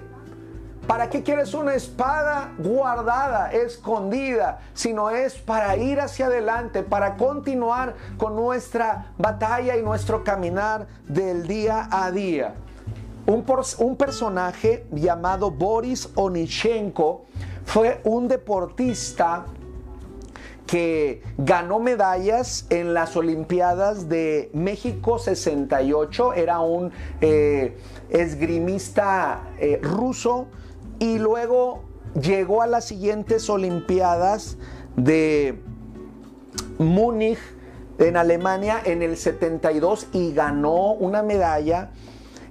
¿Para 0.87 1.09
qué 1.09 1.23
quieres 1.23 1.55
una 1.55 1.73
espada 1.73 2.53
guardada, 2.59 3.51
escondida? 3.51 4.59
Sino 4.75 5.09
es 5.09 5.33
para 5.33 5.75
ir 5.77 5.99
hacia 5.99 6.27
adelante, 6.27 6.83
para 6.83 7.17
continuar 7.17 7.95
con 8.17 8.35
nuestra 8.35 9.11
batalla 9.17 9.75
y 9.77 9.81
nuestro 9.81 10.23
caminar 10.23 10.85
del 11.07 11.47
día 11.47 11.87
a 11.89 12.11
día. 12.11 12.53
Un, 13.25 13.95
personaje 13.97 14.85
llamado 14.91 15.49
Boris 15.49 16.09
Onichenko 16.13 17.25
fue 17.65 17.99
un 18.03 18.27
deportista 18.27 19.45
que 20.67 21.23
ganó 21.35 21.79
medallas 21.79 22.67
en 22.69 22.93
las 22.93 23.15
Olimpiadas 23.15 24.07
de 24.07 24.51
México 24.53 25.17
68, 25.17 26.33
era 26.33 26.59
un 26.59 26.91
eh, 27.21 27.75
esgrimista 28.09 29.41
eh, 29.57 29.79
ruso 29.81 30.47
y 30.99 31.17
luego 31.17 31.83
llegó 32.19 32.61
a 32.61 32.67
las 32.67 32.85
siguientes 32.85 33.49
Olimpiadas 33.49 34.57
de 34.95 35.61
Múnich 36.77 37.39
en 37.97 38.17
Alemania 38.17 38.81
en 38.83 39.01
el 39.01 39.17
72 39.17 40.07
y 40.13 40.33
ganó 40.33 40.93
una 40.93 41.23
medalla. 41.23 41.91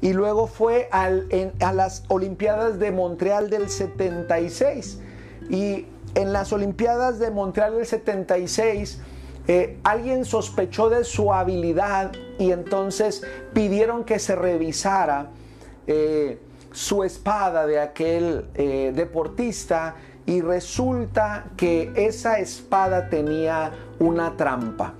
Y 0.00 0.12
luego 0.12 0.46
fue 0.46 0.88
a 0.90 1.72
las 1.72 2.04
Olimpiadas 2.08 2.78
de 2.78 2.92
Montreal 2.92 3.48
del 3.48 3.70
76. 3.70 5.00
Y 5.48 5.86
en 6.14 6.32
las 6.32 6.52
Olimpiadas 6.52 7.18
de 7.18 7.30
Montreal 7.30 7.76
del 7.76 7.86
76, 7.86 9.00
eh, 9.46 9.78
alguien 9.82 10.24
sospechó 10.24 10.90
de 10.90 11.04
su 11.04 11.32
habilidad 11.32 12.12
y 12.38 12.50
entonces 12.50 13.22
pidieron 13.52 14.04
que 14.04 14.18
se 14.18 14.34
revisara. 14.34 15.30
Eh, 15.86 16.38
su 16.74 17.04
espada 17.04 17.66
de 17.66 17.78
aquel 17.78 18.46
eh, 18.54 18.92
deportista 18.94 19.94
y 20.26 20.40
resulta 20.40 21.46
que 21.56 21.92
esa 21.94 22.40
espada 22.40 23.08
tenía 23.08 23.72
una 24.00 24.36
trampa. 24.36 24.94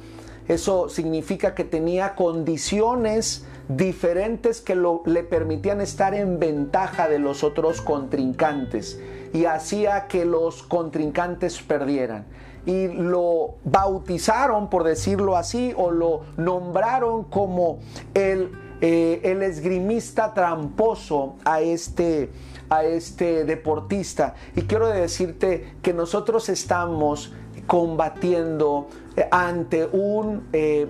Eso 0.47 0.89
significa 0.89 1.55
que 1.55 1.65
tenía 1.65 2.15
condiciones 2.15 3.45
diferentes 3.69 4.61
que 4.61 4.77
le 4.77 5.25
permitían 5.25 5.81
estar 5.81 6.15
en 6.15 6.39
ventaja 6.39 7.09
de 7.09 7.19
los 7.19 7.43
otros 7.43 7.81
contrincantes 7.81 9.01
y 9.33 9.47
hacía 9.47 10.07
que 10.07 10.25
los 10.25 10.63
contrincantes 10.63 11.61
perdieran. 11.61 12.25
Y 12.67 12.87
lo 12.87 13.57
bautizaron, 13.65 14.71
por 14.71 14.85
decirlo 14.85 15.37
así, 15.37 15.75
o 15.77 15.91
lo 15.91 16.23
nombraron 16.37 17.25
como 17.25 17.81
el 18.15 18.53
eh, 18.81 19.21
el 19.25 19.43
esgrimista 19.43 20.35
tramposo 20.35 21.37
a 21.45 21.61
este, 21.61 22.31
a 22.69 22.85
este 22.85 23.45
deportista. 23.45 24.35
Y 24.57 24.63
quiero 24.63 24.89
decirte 24.89 25.75
que 25.83 25.93
nosotros 25.93 26.49
estamos 26.49 27.33
combatiendo 27.67 28.89
ante 29.31 29.87
un 29.87 30.49
eh, 30.53 30.87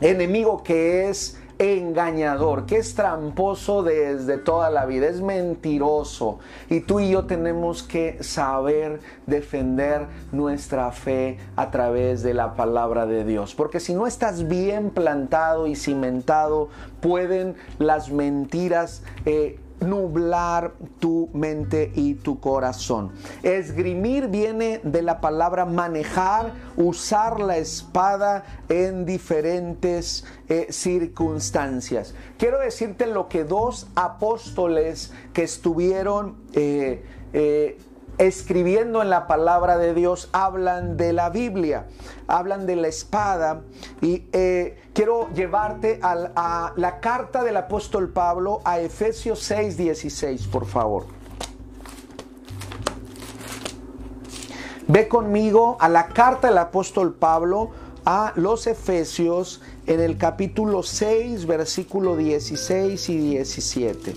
enemigo 0.00 0.62
que 0.62 1.08
es 1.08 1.37
engañador, 1.58 2.66
que 2.66 2.76
es 2.76 2.94
tramposo 2.94 3.82
desde 3.82 4.38
toda 4.38 4.70
la 4.70 4.86
vida, 4.86 5.08
es 5.08 5.20
mentiroso. 5.20 6.38
Y 6.68 6.80
tú 6.80 7.00
y 7.00 7.10
yo 7.10 7.26
tenemos 7.26 7.82
que 7.82 8.22
saber 8.22 9.00
defender 9.26 10.06
nuestra 10.32 10.92
fe 10.92 11.38
a 11.56 11.70
través 11.70 12.22
de 12.22 12.34
la 12.34 12.54
palabra 12.54 13.06
de 13.06 13.24
Dios. 13.24 13.54
Porque 13.54 13.80
si 13.80 13.94
no 13.94 14.06
estás 14.06 14.46
bien 14.46 14.90
plantado 14.90 15.66
y 15.66 15.74
cimentado, 15.74 16.68
pueden 17.00 17.56
las 17.78 18.10
mentiras... 18.10 19.02
Eh, 19.26 19.58
nublar 19.80 20.72
tu 20.98 21.28
mente 21.32 21.92
y 21.94 22.14
tu 22.14 22.40
corazón. 22.40 23.12
Esgrimir 23.42 24.28
viene 24.28 24.80
de 24.82 25.02
la 25.02 25.20
palabra 25.20 25.64
manejar, 25.64 26.52
usar 26.76 27.40
la 27.40 27.58
espada 27.58 28.44
en 28.68 29.04
diferentes 29.04 30.24
eh, 30.48 30.66
circunstancias. 30.70 32.14
Quiero 32.38 32.58
decirte 32.58 33.06
lo 33.06 33.28
que 33.28 33.44
dos 33.44 33.88
apóstoles 33.94 35.12
que 35.32 35.42
estuvieron 35.42 36.36
eh, 36.54 37.02
eh, 37.32 37.78
escribiendo 38.18 39.00
en 39.00 39.10
la 39.10 39.26
palabra 39.26 39.78
de 39.78 39.94
Dios 39.94 40.28
hablan 40.32 40.96
de 40.96 41.12
la 41.12 41.30
Biblia, 41.30 41.86
hablan 42.26 42.66
de 42.66 42.76
la 42.76 42.88
espada 42.88 43.62
y 44.00 44.26
eh, 44.32 44.78
quiero 44.92 45.30
llevarte 45.32 46.00
a, 46.02 46.72
la 46.76 47.00
carta 47.00 47.44
del 47.44 47.56
apóstol 47.56 48.10
Pablo 48.10 48.60
a 48.64 48.80
Efesios 48.80 49.38
6, 49.40 49.76
16, 49.76 50.46
por 50.48 50.66
favor. 50.66 51.06
Ve 54.88 55.06
conmigo 55.06 55.76
a 55.80 55.88
la 55.88 56.08
carta 56.08 56.48
del 56.48 56.58
apóstol 56.58 57.14
Pablo 57.14 57.70
a 58.04 58.32
los 58.36 58.66
Efesios 58.66 59.60
en 59.86 60.00
el 60.00 60.16
capítulo 60.16 60.82
6, 60.82 61.46
versículo 61.46 62.16
16 62.16 63.08
y 63.10 63.18
17. 63.18 64.14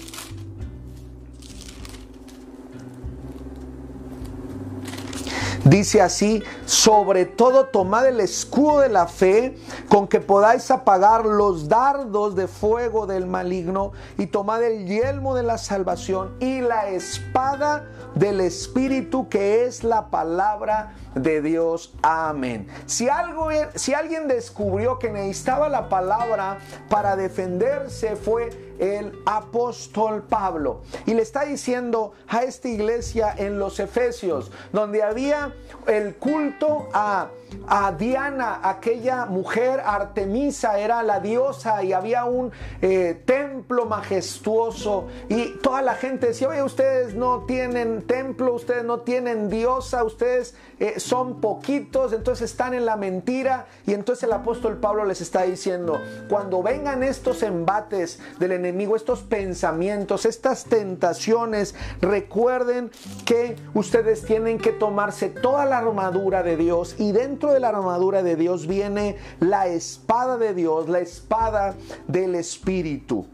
Dice 5.71 6.01
así, 6.01 6.43
sobre 6.65 7.23
todo 7.23 7.67
tomad 7.67 8.05
el 8.05 8.19
escudo 8.19 8.81
de 8.81 8.89
la 8.89 9.07
fe 9.07 9.55
con 9.87 10.05
que 10.05 10.19
podáis 10.19 10.69
apagar 10.69 11.25
los 11.25 11.69
dardos 11.69 12.35
de 12.35 12.49
fuego 12.49 13.07
del 13.07 13.25
maligno 13.25 13.93
y 14.17 14.27
tomad 14.27 14.61
el 14.63 14.85
yelmo 14.85 15.33
de 15.33 15.43
la 15.43 15.57
salvación 15.57 16.35
y 16.41 16.59
la 16.59 16.89
espada 16.89 17.85
del 18.15 18.41
Espíritu 18.41 19.29
que 19.29 19.63
es 19.63 19.85
la 19.85 20.09
palabra 20.09 20.93
de 21.15 21.41
Dios. 21.41 21.93
Amén. 22.01 22.67
Si, 22.85 23.09
algo, 23.09 23.49
si 23.75 23.93
alguien 23.93 24.27
descubrió 24.27 24.99
que 24.99 25.09
necesitaba 25.09 25.69
la 25.69 25.89
palabra 25.89 26.59
para 26.89 27.15
defenderse 27.15 28.15
fue 28.15 28.49
el 28.79 29.13
apóstol 29.25 30.23
Pablo. 30.23 30.81
Y 31.05 31.13
le 31.13 31.21
está 31.21 31.45
diciendo 31.45 32.13
a 32.27 32.43
esta 32.43 32.67
iglesia 32.67 33.33
en 33.37 33.59
los 33.59 33.79
Efesios, 33.79 34.51
donde 34.71 35.03
había 35.03 35.53
el 35.87 36.15
culto 36.15 36.89
a 36.93 37.29
a 37.67 37.91
Diana, 37.91 38.59
aquella 38.63 39.25
mujer 39.25 39.81
Artemisa, 39.85 40.79
era 40.79 41.03
la 41.03 41.19
diosa 41.19 41.83
y 41.83 41.93
había 41.93 42.25
un 42.25 42.51
eh, 42.81 43.21
templo 43.25 43.85
majestuoso. 43.85 45.07
Y 45.29 45.57
toda 45.59 45.81
la 45.81 45.95
gente 45.95 46.27
decía, 46.27 46.49
oye, 46.49 46.63
ustedes 46.63 47.15
no 47.15 47.45
tienen 47.45 48.03
templo, 48.03 48.53
ustedes 48.53 48.83
no 48.83 49.01
tienen 49.01 49.49
diosa, 49.49 50.03
ustedes 50.03 50.55
eh, 50.79 50.99
son 50.99 51.41
poquitos, 51.41 52.13
entonces 52.13 52.49
están 52.51 52.73
en 52.73 52.85
la 52.85 52.95
mentira 52.95 53.67
y 53.85 53.93
entonces 53.93 54.23
el 54.23 54.33
apóstol 54.33 54.77
Pablo 54.77 55.05
les 55.05 55.21
está 55.21 55.43
diciendo, 55.43 56.01
cuando 56.29 56.63
vengan 56.63 57.03
estos 57.03 57.43
embates 57.43 58.19
del 58.39 58.53
enemigo, 58.53 58.95
estos 58.95 59.21
pensamientos, 59.21 60.25
estas 60.25 60.65
tentaciones, 60.65 61.75
recuerden 62.01 62.91
que 63.25 63.55
ustedes 63.73 64.23
tienen 64.23 64.57
que 64.57 64.71
tomarse 64.71 65.29
toda 65.29 65.65
la 65.65 65.77
armadura 65.79 66.43
de 66.43 66.57
Dios 66.57 66.95
y 66.97 67.11
dentro 67.11 67.40
de 67.47 67.59
la 67.59 67.69
armadura 67.69 68.23
de 68.23 68.35
Dios 68.35 68.67
viene 68.67 69.17
la 69.39 69.67
espada 69.67 70.37
de 70.37 70.53
Dios, 70.53 70.89
la 70.89 70.99
espada 70.99 71.75
del 72.07 72.35
Espíritu. 72.35 73.25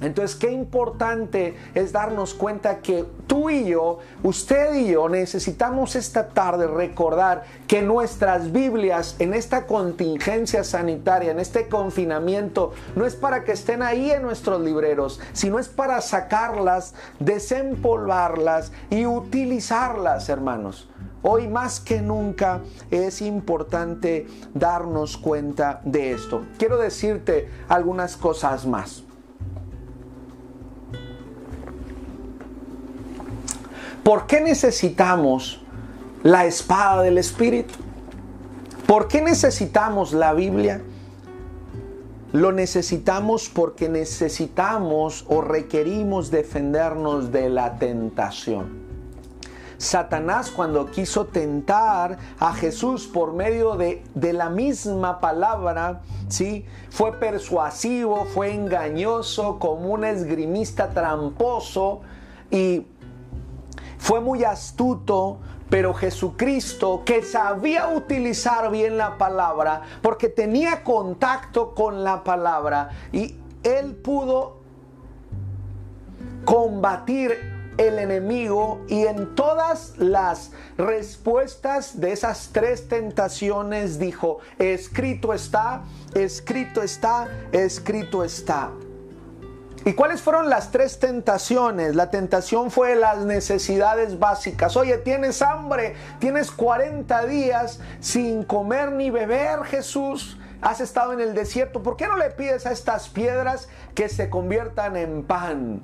Entonces, 0.00 0.34
qué 0.34 0.50
importante 0.50 1.56
es 1.74 1.92
darnos 1.92 2.32
cuenta 2.32 2.78
que 2.78 3.04
tú 3.26 3.50
y 3.50 3.66
yo, 3.66 3.98
usted 4.22 4.74
y 4.74 4.92
yo, 4.92 5.08
necesitamos 5.10 5.94
esta 5.94 6.28
tarde 6.28 6.66
recordar 6.66 7.44
que 7.66 7.82
nuestras 7.82 8.50
Biblias 8.50 9.16
en 9.18 9.34
esta 9.34 9.66
contingencia 9.66 10.64
sanitaria, 10.64 11.32
en 11.32 11.38
este 11.38 11.68
confinamiento, 11.68 12.72
no 12.96 13.04
es 13.04 13.14
para 13.14 13.44
que 13.44 13.52
estén 13.52 13.82
ahí 13.82 14.10
en 14.10 14.22
nuestros 14.22 14.62
libreros, 14.62 15.20
sino 15.34 15.58
es 15.58 15.68
para 15.68 16.00
sacarlas, 16.00 16.94
desempolvarlas 17.18 18.72
y 18.88 19.04
utilizarlas, 19.04 20.30
hermanos. 20.30 20.89
Hoy 21.22 21.48
más 21.48 21.80
que 21.80 22.00
nunca 22.00 22.62
es 22.90 23.20
importante 23.20 24.26
darnos 24.54 25.18
cuenta 25.18 25.82
de 25.84 26.12
esto. 26.12 26.46
Quiero 26.58 26.78
decirte 26.78 27.48
algunas 27.68 28.16
cosas 28.16 28.66
más. 28.66 29.04
¿Por 34.02 34.26
qué 34.26 34.40
necesitamos 34.40 35.60
la 36.22 36.46
espada 36.46 37.02
del 37.02 37.18
Espíritu? 37.18 37.74
¿Por 38.86 39.06
qué 39.06 39.20
necesitamos 39.20 40.14
la 40.14 40.32
Biblia? 40.32 40.80
Lo 42.32 42.50
necesitamos 42.50 43.50
porque 43.50 43.88
necesitamos 43.88 45.26
o 45.28 45.42
requerimos 45.42 46.30
defendernos 46.30 47.30
de 47.30 47.50
la 47.50 47.78
tentación. 47.78 48.79
Satanás 49.80 50.50
cuando 50.50 50.90
quiso 50.90 51.24
tentar 51.24 52.18
a 52.38 52.52
Jesús 52.52 53.06
por 53.06 53.32
medio 53.32 53.76
de, 53.76 54.04
de 54.14 54.34
la 54.34 54.50
misma 54.50 55.20
palabra, 55.20 56.02
¿sí? 56.28 56.66
fue 56.90 57.18
persuasivo, 57.18 58.26
fue 58.26 58.52
engañoso, 58.52 59.58
como 59.58 59.88
un 59.88 60.04
esgrimista 60.04 60.90
tramposo 60.90 62.02
y 62.50 62.86
fue 63.96 64.20
muy 64.20 64.44
astuto, 64.44 65.38
pero 65.70 65.94
Jesucristo, 65.94 67.00
que 67.06 67.22
sabía 67.22 67.88
utilizar 67.88 68.70
bien 68.70 68.98
la 68.98 69.16
palabra, 69.16 69.80
porque 70.02 70.28
tenía 70.28 70.84
contacto 70.84 71.74
con 71.74 72.04
la 72.04 72.22
palabra, 72.22 72.90
y 73.12 73.34
él 73.62 73.94
pudo 73.94 74.58
combatir 76.44 77.59
el 77.80 77.98
enemigo 77.98 78.84
y 78.88 79.06
en 79.06 79.34
todas 79.34 79.94
las 79.96 80.52
respuestas 80.76 81.98
de 81.98 82.12
esas 82.12 82.50
tres 82.52 82.88
tentaciones 82.88 83.98
dijo, 83.98 84.40
escrito 84.58 85.32
está, 85.32 85.84
escrito 86.14 86.82
está, 86.82 87.28
escrito 87.52 88.22
está. 88.22 88.70
¿Y 89.86 89.94
cuáles 89.94 90.20
fueron 90.20 90.50
las 90.50 90.70
tres 90.70 90.98
tentaciones? 90.98 91.96
La 91.96 92.10
tentación 92.10 92.70
fue 92.70 92.96
las 92.96 93.24
necesidades 93.24 94.18
básicas. 94.18 94.76
Oye, 94.76 94.98
tienes 94.98 95.40
hambre, 95.40 95.94
tienes 96.18 96.50
40 96.50 97.24
días 97.24 97.80
sin 97.98 98.44
comer 98.44 98.92
ni 98.92 99.08
beber, 99.08 99.64
Jesús. 99.64 100.36
Has 100.60 100.82
estado 100.82 101.14
en 101.14 101.20
el 101.22 101.32
desierto. 101.32 101.82
¿Por 101.82 101.96
qué 101.96 102.08
no 102.08 102.18
le 102.18 102.28
pides 102.28 102.66
a 102.66 102.72
estas 102.72 103.08
piedras 103.08 103.70
que 103.94 104.10
se 104.10 104.28
conviertan 104.28 104.98
en 104.98 105.24
pan? 105.24 105.82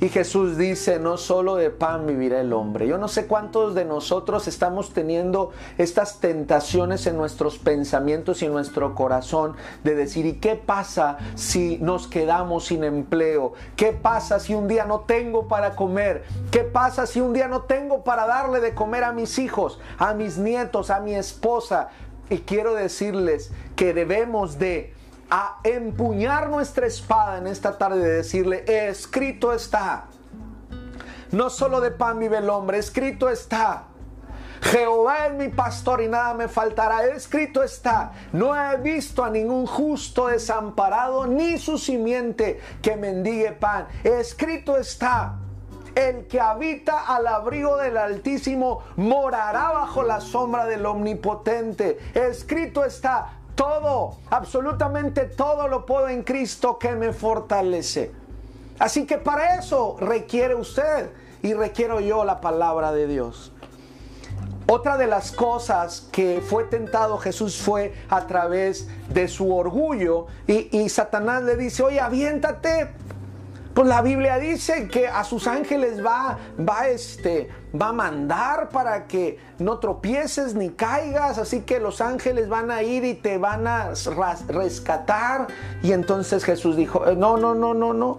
Y 0.00 0.08
Jesús 0.08 0.56
dice, 0.56 0.98
no 0.98 1.18
solo 1.18 1.56
de 1.56 1.68
pan 1.68 2.06
vivirá 2.06 2.40
el 2.40 2.54
hombre. 2.54 2.86
Yo 2.86 2.96
no 2.96 3.06
sé 3.06 3.26
cuántos 3.26 3.74
de 3.74 3.84
nosotros 3.84 4.48
estamos 4.48 4.94
teniendo 4.94 5.50
estas 5.76 6.20
tentaciones 6.20 7.06
en 7.06 7.18
nuestros 7.18 7.58
pensamientos 7.58 8.40
y 8.40 8.46
en 8.46 8.52
nuestro 8.52 8.94
corazón 8.94 9.56
de 9.84 9.94
decir, 9.94 10.24
¿y 10.24 10.34
qué 10.34 10.56
pasa 10.56 11.18
si 11.34 11.76
nos 11.82 12.06
quedamos 12.06 12.64
sin 12.64 12.82
empleo? 12.82 13.52
¿Qué 13.76 13.92
pasa 13.92 14.40
si 14.40 14.54
un 14.54 14.68
día 14.68 14.86
no 14.86 15.00
tengo 15.00 15.48
para 15.48 15.76
comer? 15.76 16.24
¿Qué 16.50 16.60
pasa 16.60 17.04
si 17.04 17.20
un 17.20 17.34
día 17.34 17.48
no 17.48 17.62
tengo 17.62 18.02
para 18.02 18.26
darle 18.26 18.60
de 18.60 18.74
comer 18.74 19.04
a 19.04 19.12
mis 19.12 19.38
hijos, 19.38 19.80
a 19.98 20.14
mis 20.14 20.38
nietos, 20.38 20.88
a 20.88 21.00
mi 21.00 21.14
esposa? 21.14 21.90
Y 22.30 22.38
quiero 22.38 22.74
decirles 22.74 23.50
que 23.76 23.92
debemos 23.92 24.58
de 24.58 24.94
a 25.30 25.60
empuñar 25.62 26.50
nuestra 26.50 26.86
espada 26.86 27.38
en 27.38 27.46
esta 27.46 27.78
tarde 27.78 28.00
de 28.00 28.16
decirle, 28.16 28.64
escrito 28.88 29.52
está. 29.52 30.06
No 31.30 31.48
solo 31.48 31.80
de 31.80 31.92
pan 31.92 32.18
vive 32.18 32.38
el 32.38 32.50
hombre, 32.50 32.78
escrito 32.78 33.28
está. 33.28 33.84
Jehová 34.62 35.28
es 35.28 35.34
mi 35.34 35.48
pastor 35.48 36.02
y 36.02 36.08
nada 36.08 36.34
me 36.34 36.48
faltará. 36.48 37.04
Escrito 37.06 37.62
está, 37.62 38.12
no 38.32 38.54
he 38.54 38.76
visto 38.78 39.24
a 39.24 39.30
ningún 39.30 39.66
justo 39.66 40.26
desamparado, 40.26 41.26
ni 41.26 41.58
su 41.58 41.78
simiente 41.78 42.60
que 42.82 42.96
mendigue 42.96 43.52
pan. 43.52 43.86
Escrito 44.04 44.76
está, 44.76 45.38
el 45.94 46.26
que 46.26 46.40
habita 46.40 47.06
al 47.06 47.26
abrigo 47.26 47.76
del 47.76 47.96
Altísimo 47.96 48.82
morará 48.96 49.70
bajo 49.70 50.02
la 50.02 50.20
sombra 50.20 50.66
del 50.66 50.84
Omnipotente. 50.84 51.98
Escrito 52.14 52.84
está, 52.84 53.39
todo, 53.60 54.16
absolutamente 54.30 55.26
todo 55.26 55.68
lo 55.68 55.84
puedo 55.84 56.08
en 56.08 56.22
Cristo 56.22 56.78
que 56.78 56.92
me 56.92 57.12
fortalece. 57.12 58.10
Así 58.78 59.04
que 59.04 59.18
para 59.18 59.56
eso 59.56 59.98
requiere 60.00 60.54
usted 60.54 61.10
y 61.42 61.52
requiero 61.52 62.00
yo 62.00 62.24
la 62.24 62.40
palabra 62.40 62.90
de 62.90 63.06
Dios. 63.06 63.52
Otra 64.66 64.96
de 64.96 65.06
las 65.06 65.30
cosas 65.30 66.08
que 66.10 66.40
fue 66.40 66.64
tentado 66.64 67.18
Jesús 67.18 67.60
fue 67.60 67.92
a 68.08 68.26
través 68.26 68.88
de 69.10 69.28
su 69.28 69.54
orgullo 69.54 70.26
y, 70.46 70.74
y 70.74 70.88
Satanás 70.88 71.42
le 71.42 71.56
dice, 71.56 71.82
oye, 71.82 72.00
aviéntate, 72.00 72.88
pues 73.74 73.86
la 73.86 74.02
Biblia 74.02 74.38
dice 74.38 74.88
que 74.88 75.06
a 75.06 75.22
sus 75.22 75.46
ángeles 75.46 76.04
va, 76.04 76.38
va, 76.58 76.88
este, 76.88 77.48
va 77.80 77.88
a 77.88 77.92
mandar 77.92 78.68
para 78.70 79.06
que 79.06 79.38
no 79.58 79.78
tropieces 79.78 80.54
ni 80.54 80.70
caigas, 80.70 81.38
así 81.38 81.60
que 81.60 81.78
los 81.78 82.00
ángeles 82.00 82.48
van 82.48 82.72
a 82.72 82.82
ir 82.82 83.04
y 83.04 83.14
te 83.14 83.38
van 83.38 83.68
a 83.68 83.92
rescatar. 84.48 85.46
Y 85.84 85.92
entonces 85.92 86.44
Jesús 86.44 86.76
dijo, 86.76 87.06
eh, 87.06 87.14
no, 87.14 87.36
no, 87.36 87.54
no, 87.54 87.72
no, 87.72 87.94
no. 87.94 88.18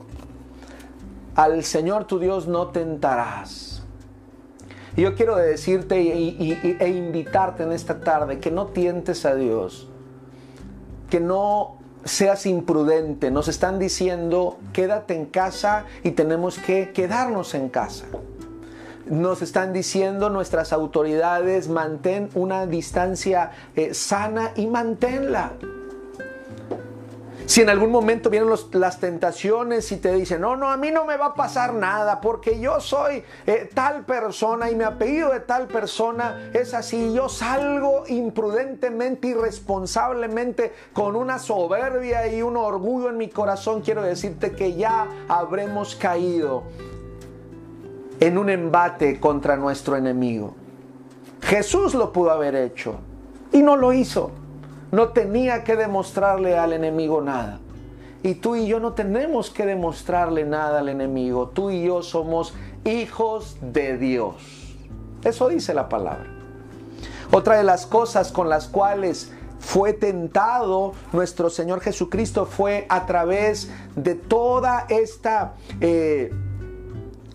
Al 1.35 1.63
Señor 1.65 2.05
tu 2.05 2.19
Dios 2.19 2.47
no 2.47 2.67
tentarás. 2.67 3.83
Y 4.95 5.01
yo 5.01 5.15
quiero 5.15 5.35
decirte 5.35 5.95
e 5.97 6.89
invitarte 6.89 7.63
en 7.63 7.71
esta 7.71 7.99
tarde 8.01 8.39
que 8.39 8.51
no 8.51 8.67
tientes 8.67 9.25
a 9.25 9.35
Dios, 9.35 9.89
que 11.09 11.19
no 11.21 11.80
seas 12.03 12.45
imprudente. 12.45 13.31
Nos 13.31 13.47
están 13.47 13.79
diciendo, 13.79 14.57
quédate 14.73 15.15
en 15.15 15.25
casa 15.25 15.85
y 16.03 16.11
tenemos 16.11 16.57
que 16.57 16.91
quedarnos 16.91 17.53
en 17.53 17.69
casa. 17.69 18.05
Nos 19.07 19.41
están 19.41 19.73
diciendo 19.73 20.29
nuestras 20.29 20.71
autoridades, 20.73 21.67
mantén 21.67 22.29
una 22.35 22.65
distancia 22.67 23.51
eh, 23.75 23.93
sana 23.93 24.51
y 24.55 24.67
manténla. 24.67 25.53
Si 27.51 27.59
en 27.59 27.69
algún 27.69 27.91
momento 27.91 28.29
vienen 28.29 28.49
las 28.71 28.99
tentaciones 29.01 29.91
y 29.91 29.97
te 29.97 30.13
dicen, 30.13 30.39
no, 30.39 30.55
no, 30.55 30.71
a 30.71 30.77
mí 30.77 30.89
no 30.89 31.03
me 31.03 31.17
va 31.17 31.25
a 31.25 31.33
pasar 31.33 31.73
nada 31.73 32.21
porque 32.21 32.61
yo 32.61 32.79
soy 32.79 33.25
eh, 33.45 33.69
tal 33.73 34.05
persona 34.05 34.71
y 34.71 34.75
mi 34.75 34.85
apellido 34.85 35.33
de 35.33 35.41
tal 35.41 35.67
persona 35.67 36.49
es 36.53 36.73
así, 36.73 37.13
yo 37.13 37.27
salgo 37.27 38.05
imprudentemente, 38.07 39.27
irresponsablemente, 39.27 40.71
con 40.93 41.17
una 41.17 41.39
soberbia 41.39 42.25
y 42.33 42.41
un 42.41 42.55
orgullo 42.55 43.09
en 43.09 43.17
mi 43.17 43.27
corazón, 43.27 43.81
quiero 43.81 44.01
decirte 44.01 44.53
que 44.53 44.77
ya 44.77 45.09
habremos 45.27 45.97
caído 45.97 46.63
en 48.21 48.37
un 48.37 48.49
embate 48.49 49.19
contra 49.19 49.57
nuestro 49.57 49.97
enemigo. 49.97 50.55
Jesús 51.41 51.95
lo 51.95 52.13
pudo 52.13 52.31
haber 52.31 52.55
hecho 52.55 52.95
y 53.51 53.61
no 53.61 53.75
lo 53.75 53.91
hizo 53.91 54.31
no 54.91 55.09
tenía 55.09 55.63
que 55.63 55.75
demostrarle 55.75 56.57
al 56.57 56.73
enemigo 56.73 57.21
nada. 57.21 57.59
Y 58.23 58.35
tú 58.35 58.55
y 58.55 58.67
yo 58.67 58.79
no 58.79 58.93
tenemos 58.93 59.49
que 59.49 59.65
demostrarle 59.65 60.45
nada 60.45 60.79
al 60.79 60.89
enemigo. 60.89 61.49
Tú 61.49 61.71
y 61.71 61.83
yo 61.83 62.03
somos 62.03 62.53
hijos 62.85 63.57
de 63.61 63.97
Dios. 63.97 64.35
Eso 65.23 65.47
dice 65.47 65.73
la 65.73 65.89
palabra. 65.89 66.27
Otra 67.31 67.57
de 67.57 67.63
las 67.63 67.87
cosas 67.87 68.31
con 68.31 68.49
las 68.49 68.67
cuales 68.67 69.31
fue 69.59 69.93
tentado 69.93 70.93
nuestro 71.13 71.49
Señor 71.49 71.79
Jesucristo 71.81 72.45
fue 72.45 72.85
a 72.89 73.05
través 73.05 73.71
de 73.95 74.15
toda 74.15 74.85
esta... 74.89 75.53
Eh, 75.79 76.31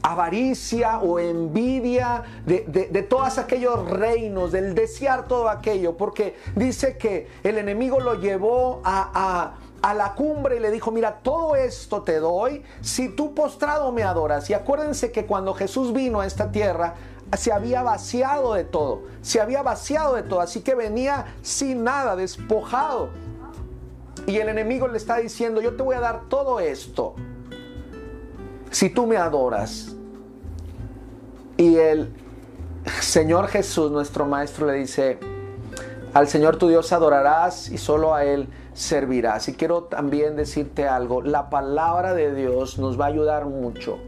avaricia 0.06 1.00
o 1.00 1.18
envidia 1.18 2.22
de, 2.44 3.06
todos 3.08 3.38
aquellos 3.38 3.90
reinos, 3.90 4.52
del 4.52 4.72
desear 4.72 5.26
todo 5.26 5.48
aquello, 5.48 5.96
porque 5.96 6.36
dice 6.54 6.96
que 6.96 7.28
el 7.42 7.58
enemigo 7.58 7.98
lo 7.98 8.14
llevó 8.14 8.80
a, 8.84 9.56
a 9.82 9.94
la 9.94 10.14
cumbre 10.14 10.58
y 10.58 10.60
le 10.60 10.70
dijo, 10.70 10.92
mira, 10.92 11.18
todo 11.22 11.56
esto 11.56 12.02
te 12.02 12.20
doy 12.20 12.62
si 12.82 13.08
tú 13.08 13.34
postrado 13.34 13.90
me 13.90 14.04
adoras. 14.04 14.48
Y 14.48 14.54
acuérdense 14.54 15.10
que 15.10 15.26
cuando 15.26 15.54
Jesús 15.54 15.92
vino 15.92 16.20
a 16.20 16.26
esta 16.26 16.52
tierra, 16.52 16.94
se 17.36 17.52
había 17.52 17.82
vaciado 17.82 18.54
de 18.54 18.62
todo, 18.62 19.02
se 19.22 19.40
había 19.40 19.62
vaciado 19.62 20.14
de 20.14 20.22
todo, 20.22 20.40
así 20.40 20.60
que 20.60 20.76
venía 20.76 21.34
sin 21.42 21.82
nada, 21.82 22.14
despojado. 22.14 23.08
Y 24.28 24.36
el 24.36 24.48
enemigo 24.48 24.86
le 24.86 24.98
está 24.98 25.16
diciendo, 25.16 25.60
yo 25.60 25.74
te 25.74 25.82
voy 25.82 25.96
a 25.96 26.00
dar 26.00 26.28
todo 26.28 26.60
esto 26.60 27.16
si 28.70 28.88
tú 28.90 29.06
me 29.06 29.16
adoras. 29.16 29.95
Y 31.56 31.76
el 31.76 32.12
Señor 33.00 33.48
Jesús, 33.48 33.90
nuestro 33.90 34.26
Maestro, 34.26 34.66
le 34.66 34.74
dice, 34.74 35.18
al 36.12 36.28
Señor 36.28 36.56
tu 36.56 36.68
Dios 36.68 36.92
adorarás 36.92 37.68
y 37.68 37.78
solo 37.78 38.14
a 38.14 38.24
Él 38.24 38.48
servirás. 38.74 39.48
Y 39.48 39.54
quiero 39.54 39.84
también 39.84 40.36
decirte 40.36 40.86
algo, 40.86 41.22
la 41.22 41.50
palabra 41.50 42.14
de 42.14 42.34
Dios 42.34 42.78
nos 42.78 43.00
va 43.00 43.06
a 43.06 43.08
ayudar 43.08 43.46
mucho 43.46 43.98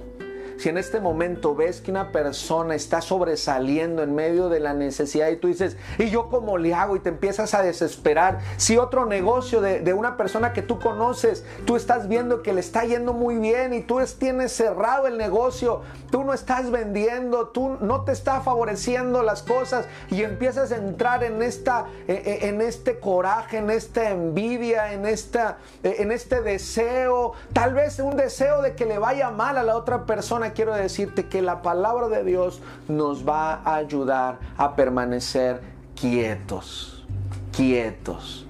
si 0.59 0.69
en 0.69 0.77
este 0.77 1.01
momento 1.01 1.55
ves 1.55 1.81
que 1.81 1.91
una 1.91 2.11
persona 2.11 2.75
está 2.75 3.01
sobresaliendo 3.01 4.03
en 4.03 4.15
medio 4.15 4.49
de 4.49 4.59
la 4.59 4.75
necesidad 4.75 5.29
y 5.29 5.37
tú 5.37 5.49
dices, 5.49 5.77
¿y 5.99 6.11
yo 6.11 6.29
cómo 6.29 6.59
le 6.59 6.75
hago? 6.75 6.97
Y 6.97 7.01
te 7.01 7.11
empiezas 7.11 7.55
a 7.55 7.63
desesperar. 7.63 8.41
Si 8.57 8.77
otro 8.77 9.07
negocio 9.07 9.61
de, 9.61 9.89
una 9.99 10.17
persona 10.17 10.53
que 10.53 10.63
tú 10.63 10.79
conoces, 10.79 11.45
tú 11.65 11.77
estás 11.77 12.09
viendo 12.09 12.43
que 12.43 12.53
le 12.53 12.61
está 12.61 12.85
yendo 12.85 13.13
muy 13.13 13.37
bien 13.37 13.73
y 13.73 13.83
tú 13.83 14.01
tienes 14.19 14.53
cerrado 14.53 15.07
el 15.07 15.17
negocio, 15.17 15.83
tú 16.11 16.25
no 16.25 16.35
estás 16.35 16.71
vendiendo, 16.71 17.49
tú 17.49 17.77
no 17.81 18.03
te 18.03 18.13
está 18.13 18.41
favoreciendo 18.41 19.23
las 19.23 19.43
cosas 19.43 19.87
y 20.11 20.23
empiezas 20.23 20.73
a 20.73 20.77
entrar 20.77 21.25
en, 21.25 21.43
esta, 21.43 21.87
e, 22.07 22.13
e, 22.13 22.49
en 22.49 22.61
este 22.61 22.99
coraje, 22.99 23.59
en 23.59 23.71
esta 23.71 24.11
envidia, 24.11 24.93
en, 24.93 25.07
esta, 25.07 25.59
e, 25.83 26.03
en 26.03 26.13
este 26.13 26.43
deseo, 26.43 27.33
tal 27.53 27.75
vez 27.75 27.99
un 27.99 28.17
deseo 28.17 28.63
de 28.63 28.75
que 28.75 28.87
le 28.87 28.99
vaya 28.99 29.31
mal 29.31 29.57
a 29.57 29.63
la 29.63 29.77
otra 29.77 30.05
persona 30.07 30.48
quiero 30.53 30.75
decirte 30.75 31.27
que 31.27 31.43
la 31.43 31.63
palabra 31.63 32.09
de 32.09 32.25
Dios 32.25 32.61
nos 32.89 33.27
va 33.27 33.55
a 33.55 33.77
ayudar 33.77 34.39
a 34.57 34.75
permanecer 34.75 35.61
quietos, 35.95 37.07
quietos. 37.55 38.48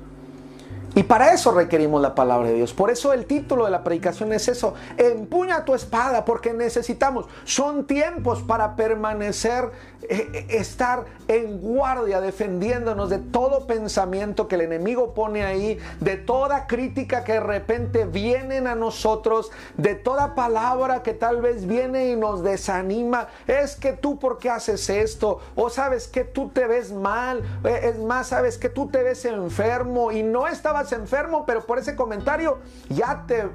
Y 0.99 1.05
para 1.05 1.33
eso 1.33 1.53
requerimos 1.53 2.03
la 2.03 2.13
palabra 2.17 2.49
de 2.49 2.55
Dios. 2.55 2.75
Por 2.75 2.91
eso 2.91 3.13
el 3.13 3.25
título 3.25 3.67
de 3.67 3.71
la 3.71 3.85
predicación 3.85 4.33
es 4.33 4.49
eso. 4.49 4.75
Empuña 4.97 5.65
tu 5.65 5.73
espada 5.73 6.25
porque 6.25 6.53
necesitamos. 6.53 7.27
Son 7.45 7.87
tiempos 7.87 8.43
para 8.43 8.75
permanecer, 8.75 9.71
eh, 10.03 10.29
eh, 10.35 10.47
estar 10.49 11.05
en 11.29 11.61
guardia, 11.61 12.21
defendiéndonos 12.21 13.11
de 13.11 13.19
todo 13.19 13.69
pensamiento 13.69 14.49
que 14.49 14.57
el 14.57 14.63
enemigo 14.63 15.15
pone 15.15 15.45
ahí, 15.45 15.79
de 16.01 16.17
toda 16.17 16.67
crítica 16.67 17.23
que 17.23 17.35
de 17.35 17.41
repente 17.41 18.05
vienen 18.05 18.67
a 18.67 18.75
nosotros, 18.75 19.53
de 19.77 19.95
toda 19.95 20.35
palabra 20.35 21.05
que 21.05 21.15
tal 21.15 21.41
vez 21.41 21.69
viene 21.69 22.09
y 22.09 22.17
nos 22.17 22.43
desanima. 22.43 23.29
Es 23.47 23.77
que 23.77 23.93
tú, 23.93 24.19
¿por 24.19 24.39
qué 24.39 24.51
haces 24.51 24.91
esto? 24.91 25.39
O 25.55 25.71
sabes 25.71 26.09
que 26.09 26.25
tú 26.25 26.49
te 26.49 26.67
ves 26.67 26.91
mal. 26.91 27.45
Eh, 27.63 27.93
es 27.95 27.99
más, 28.01 28.27
sabes 28.27 28.59
que 28.59 28.69
tú 28.69 28.89
te 28.89 29.05
ves 29.05 29.25
enfermo 29.27 30.11
y 30.11 30.25
no 30.25 30.49
estabas 30.49 30.88
enfermo, 30.93 31.45
pero 31.47 31.65
por 31.65 31.79
ese 31.79 31.97
comentario 31.97 32.59
ya 32.89 33.25
te 33.27 33.49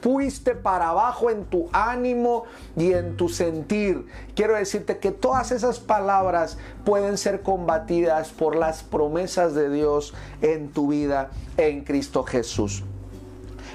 fuiste 0.00 0.54
para 0.54 0.90
abajo 0.90 1.30
en 1.30 1.44
tu 1.44 1.68
ánimo 1.72 2.44
y 2.76 2.92
en 2.92 3.16
tu 3.16 3.28
sentir. 3.28 4.06
Quiero 4.34 4.54
decirte 4.54 4.98
que 4.98 5.10
todas 5.10 5.52
esas 5.52 5.80
palabras 5.80 6.58
pueden 6.84 7.18
ser 7.18 7.42
combatidas 7.42 8.30
por 8.30 8.56
las 8.56 8.82
promesas 8.82 9.54
de 9.54 9.70
Dios 9.70 10.14
en 10.40 10.70
tu 10.70 10.88
vida 10.88 11.30
en 11.56 11.84
Cristo 11.84 12.24
Jesús. 12.24 12.84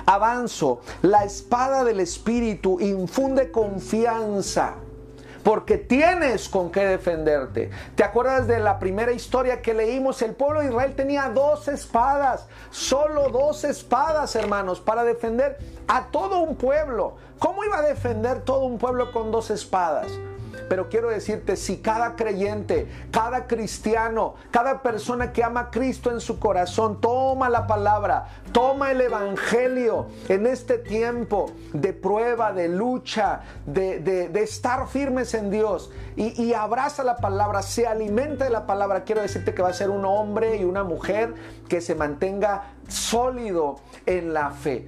Avanzo, 0.05 0.79
la 1.01 1.25
espada 1.25 1.83
del 1.83 1.99
Espíritu 1.99 2.79
infunde 2.79 3.51
confianza 3.51 4.75
porque 5.47 5.77
tienes 5.77 6.49
con 6.49 6.69
qué 6.69 6.85
defenderte. 6.85 7.69
¿Te 7.95 8.03
acuerdas 8.03 8.47
de 8.47 8.59
la 8.59 8.79
primera 8.79 9.13
historia 9.13 9.61
que 9.61 9.73
leímos? 9.73 10.21
El 10.21 10.33
pueblo 10.33 10.59
de 10.59 10.67
Israel 10.67 10.93
tenía 10.93 11.29
dos 11.29 11.69
espadas, 11.69 12.49
solo 12.69 13.29
dos 13.29 13.63
espadas, 13.63 14.35
hermanos, 14.35 14.81
para 14.81 15.05
defender 15.05 15.57
a 15.87 16.07
todo 16.07 16.39
un 16.39 16.57
pueblo. 16.57 17.15
¿Cómo 17.39 17.63
iba 17.63 17.77
a 17.77 17.81
defender 17.81 18.41
todo 18.41 18.65
un 18.65 18.77
pueblo 18.77 19.13
con 19.13 19.31
dos 19.31 19.49
espadas? 19.49 20.07
Pero 20.69 20.89
quiero 20.89 21.09
decirte, 21.09 21.55
si 21.55 21.77
cada 21.77 22.15
creyente, 22.15 22.87
cada 23.11 23.47
cristiano, 23.47 24.35
cada 24.51 24.81
persona 24.81 25.31
que 25.31 25.43
ama 25.43 25.59
a 25.61 25.71
Cristo 25.71 26.11
en 26.11 26.19
su 26.19 26.39
corazón, 26.39 26.99
toma 27.01 27.49
la 27.49 27.67
palabra, 27.67 28.27
toma 28.51 28.91
el 28.91 29.01
Evangelio 29.01 30.07
en 30.27 30.45
este 30.45 30.77
tiempo 30.77 31.51
de 31.73 31.93
prueba, 31.93 32.53
de 32.53 32.67
lucha, 32.67 33.41
de, 33.65 34.29
estar 34.41 34.87
firmes 34.87 35.33
en 35.33 35.49
Dios 35.49 35.91
y, 36.15 36.41
y 36.41 36.53
abraza 36.53 37.03
la 37.03 37.17
palabra, 37.17 37.61
se 37.61 37.87
alimenta 37.87 38.45
de 38.45 38.51
la 38.51 38.65
palabra, 38.65 39.03
quiero 39.03 39.21
decirte 39.21 39.53
que 39.53 39.61
va 39.61 39.69
a 39.69 39.73
ser 39.73 39.89
un 39.89 40.05
hombre 40.05 40.57
y 40.57 40.63
una 40.63 40.83
mujer 40.83 41.33
que 41.67 41.81
se 41.81 41.95
mantenga 41.95 42.73
sólido 42.87 43.77
en 44.05 44.33
la 44.33 44.51
fe. 44.51 44.87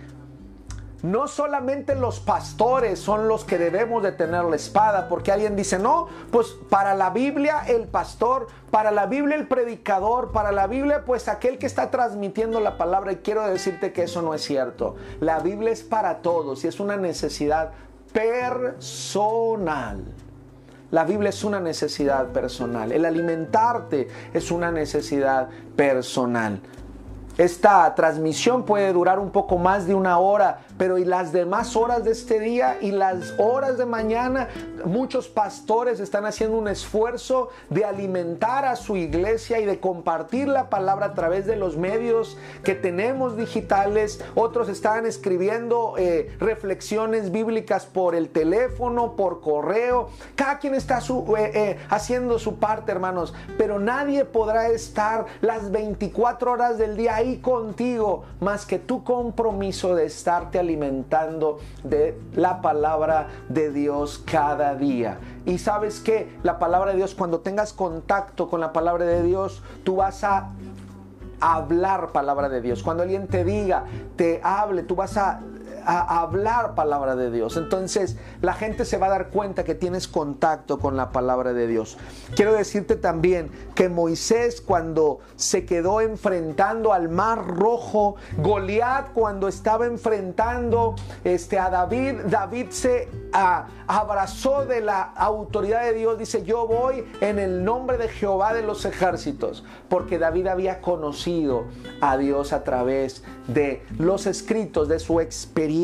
No 1.01 1.29
solamente 1.29 1.95
los 1.95 2.19
pastores 2.19 2.99
son 2.99 3.29
los 3.29 3.45
que 3.45 3.57
debemos 3.57 4.03
de 4.03 4.11
tener 4.11 4.43
la 4.43 4.57
espada, 4.57 5.07
porque 5.07 5.31
alguien 5.31 5.55
dice, 5.55 5.79
no, 5.79 6.07
pues 6.29 6.57
para 6.69 6.93
la 6.93 7.09
Biblia 7.09 7.63
el 7.67 7.87
pastor, 7.87 8.47
para 8.69 8.91
la 8.91 9.05
Biblia 9.05 9.37
el 9.37 9.47
predicador, 9.47 10.31
para 10.33 10.51
la 10.51 10.67
Biblia 10.67 11.05
pues 11.05 11.29
aquel 11.29 11.57
que 11.57 11.67
está 11.67 11.89
transmitiendo 11.89 12.59
la 12.59 12.77
palabra, 12.77 13.13
y 13.13 13.17
quiero 13.17 13.47
decirte 13.47 13.93
que 13.93 14.03
eso 14.03 14.21
no 14.21 14.33
es 14.33 14.43
cierto. 14.43 14.97
La 15.21 15.39
Biblia 15.39 15.71
es 15.71 15.83
para 15.83 16.17
todos 16.17 16.65
y 16.65 16.67
es 16.67 16.81
una 16.81 16.97
necesidad 16.97 17.71
personal. 18.11 20.03
La 20.91 21.03
Biblia 21.05 21.29
es 21.29 21.43
una 21.43 21.59
necesidad 21.59 22.29
personal. 22.29 22.91
El 22.91 23.05
alimentarte 23.05 24.07
es 24.33 24.51
una 24.51 24.71
necesidad 24.71 25.47
personal. 25.75 26.61
Esta 27.39 27.95
transmisión 27.95 28.63
puede 28.63 28.91
durar 28.91 29.17
un 29.17 29.31
poco 29.31 29.57
más 29.57 29.87
de 29.87 29.95
una 29.95 30.19
hora, 30.19 30.59
pero 30.77 30.97
y 30.97 31.05
las 31.05 31.31
demás 31.31 31.77
horas 31.77 32.03
de 32.03 32.11
este 32.11 32.37
día 32.37 32.77
y 32.81 32.91
las 32.91 33.33
horas 33.37 33.77
de 33.77 33.85
mañana, 33.85 34.49
muchos 34.83 35.29
pastores 35.29 36.01
están 36.01 36.25
haciendo 36.25 36.57
un 36.57 36.67
esfuerzo 36.67 37.47
de 37.69 37.85
alimentar 37.85 38.65
a 38.65 38.75
su 38.75 38.97
iglesia 38.97 39.57
y 39.61 39.65
de 39.65 39.79
compartir 39.79 40.49
la 40.49 40.69
palabra 40.69 41.05
a 41.05 41.13
través 41.13 41.45
de 41.45 41.55
los 41.55 41.77
medios 41.77 42.37
que 42.65 42.75
tenemos 42.75 43.37
digitales. 43.37 44.21
Otros 44.35 44.67
están 44.67 45.05
escribiendo 45.05 45.93
eh, 45.97 46.35
reflexiones 46.41 47.31
bíblicas 47.31 47.85
por 47.85 48.15
el 48.15 48.27
teléfono, 48.27 49.15
por 49.15 49.39
correo. 49.39 50.09
Cada 50.35 50.59
quien 50.59 50.75
está 50.75 50.99
eh, 50.99 51.51
eh, 51.53 51.77
haciendo 51.89 52.37
su 52.37 52.59
parte, 52.59 52.91
hermanos, 52.91 53.33
pero 53.57 53.79
nadie 53.79 54.25
podrá 54.25 54.67
estar 54.67 55.25
las 55.39 55.71
24 55.71 56.51
horas 56.51 56.77
del 56.77 56.97
día 56.97 57.15
ahí 57.15 57.28
contigo 57.37 58.23
más 58.39 58.65
que 58.65 58.79
tu 58.79 59.03
compromiso 59.03 59.95
de 59.95 60.05
estarte 60.05 60.59
alimentando 60.59 61.59
de 61.83 62.19
la 62.33 62.61
palabra 62.61 63.27
de 63.47 63.71
Dios 63.71 64.21
cada 64.25 64.75
día. 64.75 65.19
Y 65.45 65.57
sabes 65.57 65.99
que 65.99 66.29
la 66.43 66.59
palabra 66.59 66.91
de 66.91 66.97
Dios, 66.97 67.15
cuando 67.15 67.39
tengas 67.39 67.73
contacto 67.73 68.49
con 68.49 68.59
la 68.59 68.73
palabra 68.73 69.05
de 69.05 69.23
Dios, 69.23 69.61
tú 69.83 69.97
vas 69.97 70.23
a 70.23 70.49
hablar 71.39 72.11
palabra 72.11 72.49
de 72.49 72.61
Dios. 72.61 72.83
Cuando 72.83 73.03
alguien 73.03 73.27
te 73.27 73.43
diga, 73.43 73.85
te 74.15 74.41
hable, 74.43 74.83
tú 74.83 74.95
vas 74.95 75.17
a 75.17 75.41
a 75.97 76.21
hablar 76.21 76.75
palabra 76.75 77.15
de 77.15 77.31
Dios. 77.31 77.57
Entonces 77.57 78.17
la 78.41 78.53
gente 78.53 78.85
se 78.85 78.97
va 78.97 79.07
a 79.07 79.09
dar 79.09 79.29
cuenta 79.29 79.63
que 79.63 79.73
tienes 79.73 80.07
contacto 80.07 80.79
con 80.79 80.95
la 80.95 81.11
palabra 81.11 81.53
de 81.53 81.67
Dios. 81.67 81.97
Quiero 82.35 82.53
decirte 82.53 82.95
también 82.95 83.49
que 83.73 83.89
Moisés 83.89 84.61
cuando 84.61 85.19
se 85.35 85.65
quedó 85.65 86.01
enfrentando 86.01 86.93
al 86.93 87.09
mar 87.09 87.47
rojo, 87.47 88.15
Goliat 88.37 89.13
cuando 89.13 89.47
estaba 89.47 89.87
enfrentando 89.87 90.95
este, 91.23 91.57
a 91.57 91.69
David, 91.69 92.21
David 92.25 92.67
se 92.69 93.07
abrazó 93.87 94.65
de 94.65 94.81
la 94.81 95.01
autoridad 95.01 95.83
de 95.83 95.93
Dios, 95.93 96.19
dice, 96.19 96.43
yo 96.43 96.67
voy 96.67 97.03
en 97.21 97.39
el 97.39 97.63
nombre 97.63 97.97
de 97.97 98.09
Jehová 98.09 98.53
de 98.53 98.61
los 98.61 98.85
ejércitos, 98.85 99.63
porque 99.87 100.19
David 100.19 100.47
había 100.47 100.81
conocido 100.81 101.65
a 102.01 102.17
Dios 102.17 102.53
a 102.53 102.63
través 102.63 103.23
de 103.47 103.83
los 103.97 104.27
escritos, 104.27 104.87
de 104.87 104.99
su 104.99 105.19
experiencia, 105.19 105.78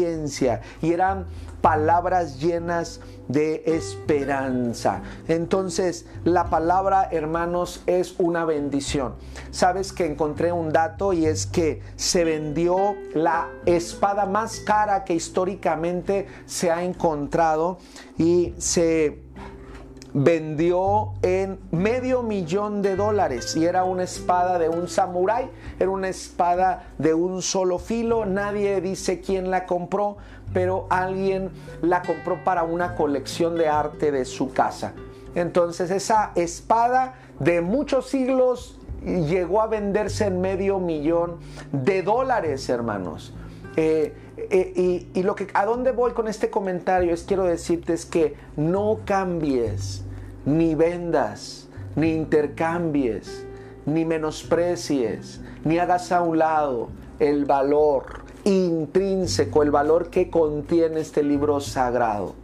y 0.81 0.91
eran 0.91 1.25
palabras 1.61 2.39
llenas 2.39 2.99
de 3.27 3.63
esperanza. 3.65 5.01
Entonces, 5.27 6.05
la 6.23 6.49
palabra, 6.49 7.09
hermanos, 7.11 7.81
es 7.87 8.15
una 8.19 8.45
bendición. 8.45 9.15
Sabes 9.49 9.91
que 9.91 10.05
encontré 10.05 10.51
un 10.51 10.71
dato 10.71 11.13
y 11.13 11.25
es 11.25 11.47
que 11.47 11.81
se 11.95 12.23
vendió 12.23 12.95
la 13.13 13.49
espada 13.65 14.25
más 14.25 14.59
cara 14.59 15.03
que 15.03 15.15
históricamente 15.15 16.27
se 16.45 16.71
ha 16.71 16.83
encontrado 16.83 17.79
y 18.17 18.53
se 18.57 19.24
vendió 20.17 21.11
en 21.23 21.59
medio 21.71 22.23
millón 22.23 22.81
de 22.81 22.95
dólares 22.95 23.57
y 23.57 23.65
era 23.65 23.83
una 23.83 24.03
espada 24.03 24.57
de 24.57 24.69
un 24.69 24.87
samurái, 24.87 25.49
era 25.77 25.89
una 25.89 26.07
espada 26.07 26.87
de 26.97 27.13
un 27.13 27.41
solo 27.41 27.79
filo, 27.79 28.25
nadie 28.25 28.79
dice 28.79 29.19
quién 29.19 29.51
la 29.51 29.65
compró, 29.65 30.15
pero 30.53 30.87
alguien 30.89 31.49
la 31.81 32.01
compró 32.01 32.41
para 32.45 32.63
una 32.63 32.95
colección 32.95 33.57
de 33.57 33.67
arte 33.67 34.13
de 34.13 34.23
su 34.23 34.53
casa. 34.53 34.93
Entonces 35.35 35.91
esa 35.91 36.31
espada 36.35 37.15
de 37.41 37.59
muchos 37.59 38.07
siglos 38.07 38.79
llegó 39.03 39.61
a 39.61 39.67
venderse 39.67 40.27
en 40.27 40.39
medio 40.39 40.79
millón 40.79 41.39
de 41.73 42.03
dólares, 42.03 42.69
hermanos. 42.69 43.33
Eh, 43.75 44.15
eh, 44.37 45.07
y, 45.13 45.23
lo 45.23 45.35
que 45.35 45.47
a 45.53 45.65
dónde 45.65 45.91
voy 45.91 46.13
con 46.13 46.29
este 46.29 46.49
comentario 46.49 47.13
es 47.13 47.23
quiero 47.23 47.43
decirte 47.43 47.91
es 47.91 48.05
que 48.05 48.35
no 48.55 48.99
cambies 49.03 50.04
ni 50.45 50.75
vendas, 50.75 51.67
ni 51.95 52.13
intercambies, 52.13 53.45
ni 53.85 54.05
menosprecies, 54.05 55.41
ni 55.63 55.79
hagas 55.79 56.11
a 56.11 56.21
un 56.21 56.37
lado 56.37 56.89
el 57.19 57.45
valor 57.45 58.23
intrínseco, 58.43 59.63
el 59.63 59.71
valor 59.71 60.09
que 60.09 60.29
contiene 60.29 60.99
este 60.99 61.23
libro 61.23 61.59
sagrado. 61.59 62.35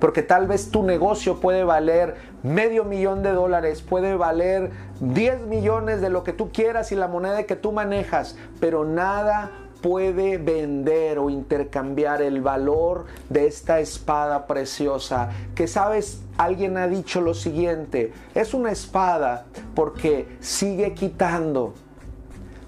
Porque 0.00 0.22
tal 0.22 0.46
vez 0.46 0.70
tu 0.70 0.82
negocio 0.82 1.40
puede 1.40 1.64
valer 1.64 2.16
medio 2.42 2.84
millón 2.84 3.22
de 3.22 3.32
dólares, 3.32 3.80
puede 3.80 4.16
valer 4.16 4.70
10 5.00 5.46
millones 5.46 6.00
de 6.00 6.10
lo 6.10 6.24
que 6.24 6.32
tú 6.32 6.50
quieras 6.52 6.92
y 6.92 6.96
la 6.96 7.08
moneda 7.08 7.44
que 7.44 7.56
tú 7.56 7.72
manejas, 7.72 8.36
pero 8.60 8.84
nada 8.84 9.52
puede 9.84 10.38
vender 10.38 11.18
o 11.18 11.28
intercambiar 11.28 12.22
el 12.22 12.40
valor 12.40 13.04
de 13.28 13.46
esta 13.46 13.80
espada 13.80 14.46
preciosa. 14.46 15.28
Que 15.54 15.68
sabes, 15.68 16.22
alguien 16.38 16.78
ha 16.78 16.88
dicho 16.88 17.20
lo 17.20 17.34
siguiente, 17.34 18.10
es 18.34 18.54
una 18.54 18.72
espada 18.72 19.44
porque 19.74 20.26
sigue 20.40 20.94
quitando 20.94 21.74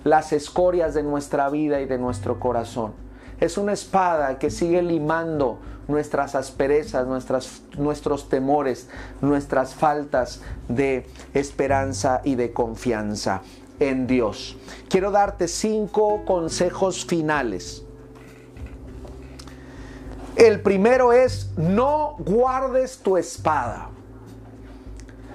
las 0.05 0.35
escorias 0.35 0.93
de 0.93 1.05
nuestra 1.05 1.49
vida 1.49 1.81
y 1.81 1.87
de 1.87 1.97
nuestro 1.97 2.39
corazón. 2.39 2.93
Es 3.41 3.57
una 3.57 3.73
espada 3.73 4.39
que 4.39 4.51
sigue 4.51 4.83
limando 4.83 5.59
nuestras 5.89 6.35
asperezas, 6.35 7.07
nuestros 7.79 8.29
temores, 8.29 8.91
nuestras 9.23 9.75
faltas 9.75 10.43
de 10.69 11.07
esperanza 11.33 12.21
y 12.25 12.35
de 12.35 12.53
confianza 12.53 13.41
en 13.81 14.07
Dios. 14.07 14.57
Quiero 14.89 15.11
darte 15.11 15.49
cinco 15.49 16.25
consejos 16.25 17.05
finales. 17.05 17.85
El 20.37 20.61
primero 20.61 21.13
es, 21.13 21.51
no 21.57 22.17
guardes 22.19 22.99
tu 22.99 23.17
espada. 23.17 23.89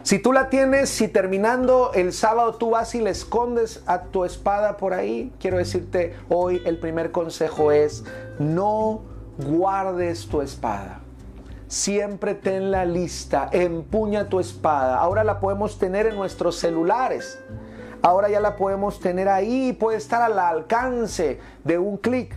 Si 0.04 0.19
tú 0.19 0.34
la 0.34 0.49
tienes, 0.49 0.89
si 0.89 1.08
terminando 1.08 1.91
el 1.93 2.12
sábado 2.12 2.56
tú 2.56 2.71
vas 2.71 2.95
y 2.95 3.01
le 3.01 3.12
escondes 3.12 3.84
a 3.86 4.04
tu 4.04 4.25
espada 4.25 4.77
por 4.77 4.93
ahí, 4.93 5.32
quiero 5.39 5.58
decirte 5.58 6.15
hoy 6.27 6.62
el 6.65 6.80
primer 6.80 7.12
consejo 7.12 7.71
es, 7.71 8.04
no 8.39 9.01
guardes 9.38 10.27
tu 10.27 10.41
espada. 10.41 11.01
Siempre 11.67 12.36
ten 12.36 12.71
la 12.71 12.84
lista, 12.84 13.47
empuña 13.51 14.27
tu 14.27 14.39
espada. 14.39 14.97
Ahora 14.97 15.23
la 15.23 15.39
podemos 15.39 15.80
tener 15.80 16.08
en 16.08 16.15
nuestros 16.15 16.58
celulares. 16.58 17.39
Ahora 18.02 18.30
ya 18.30 18.40
la 18.40 18.56
podemos 18.56 19.00
tener 19.00 19.30
ahí, 19.30 19.74
puede 19.74 19.98
estar 19.98 20.22
al 20.22 20.40
alcance 20.40 21.40
de 21.64 21.78
un 21.78 21.98
clic. 21.98 22.36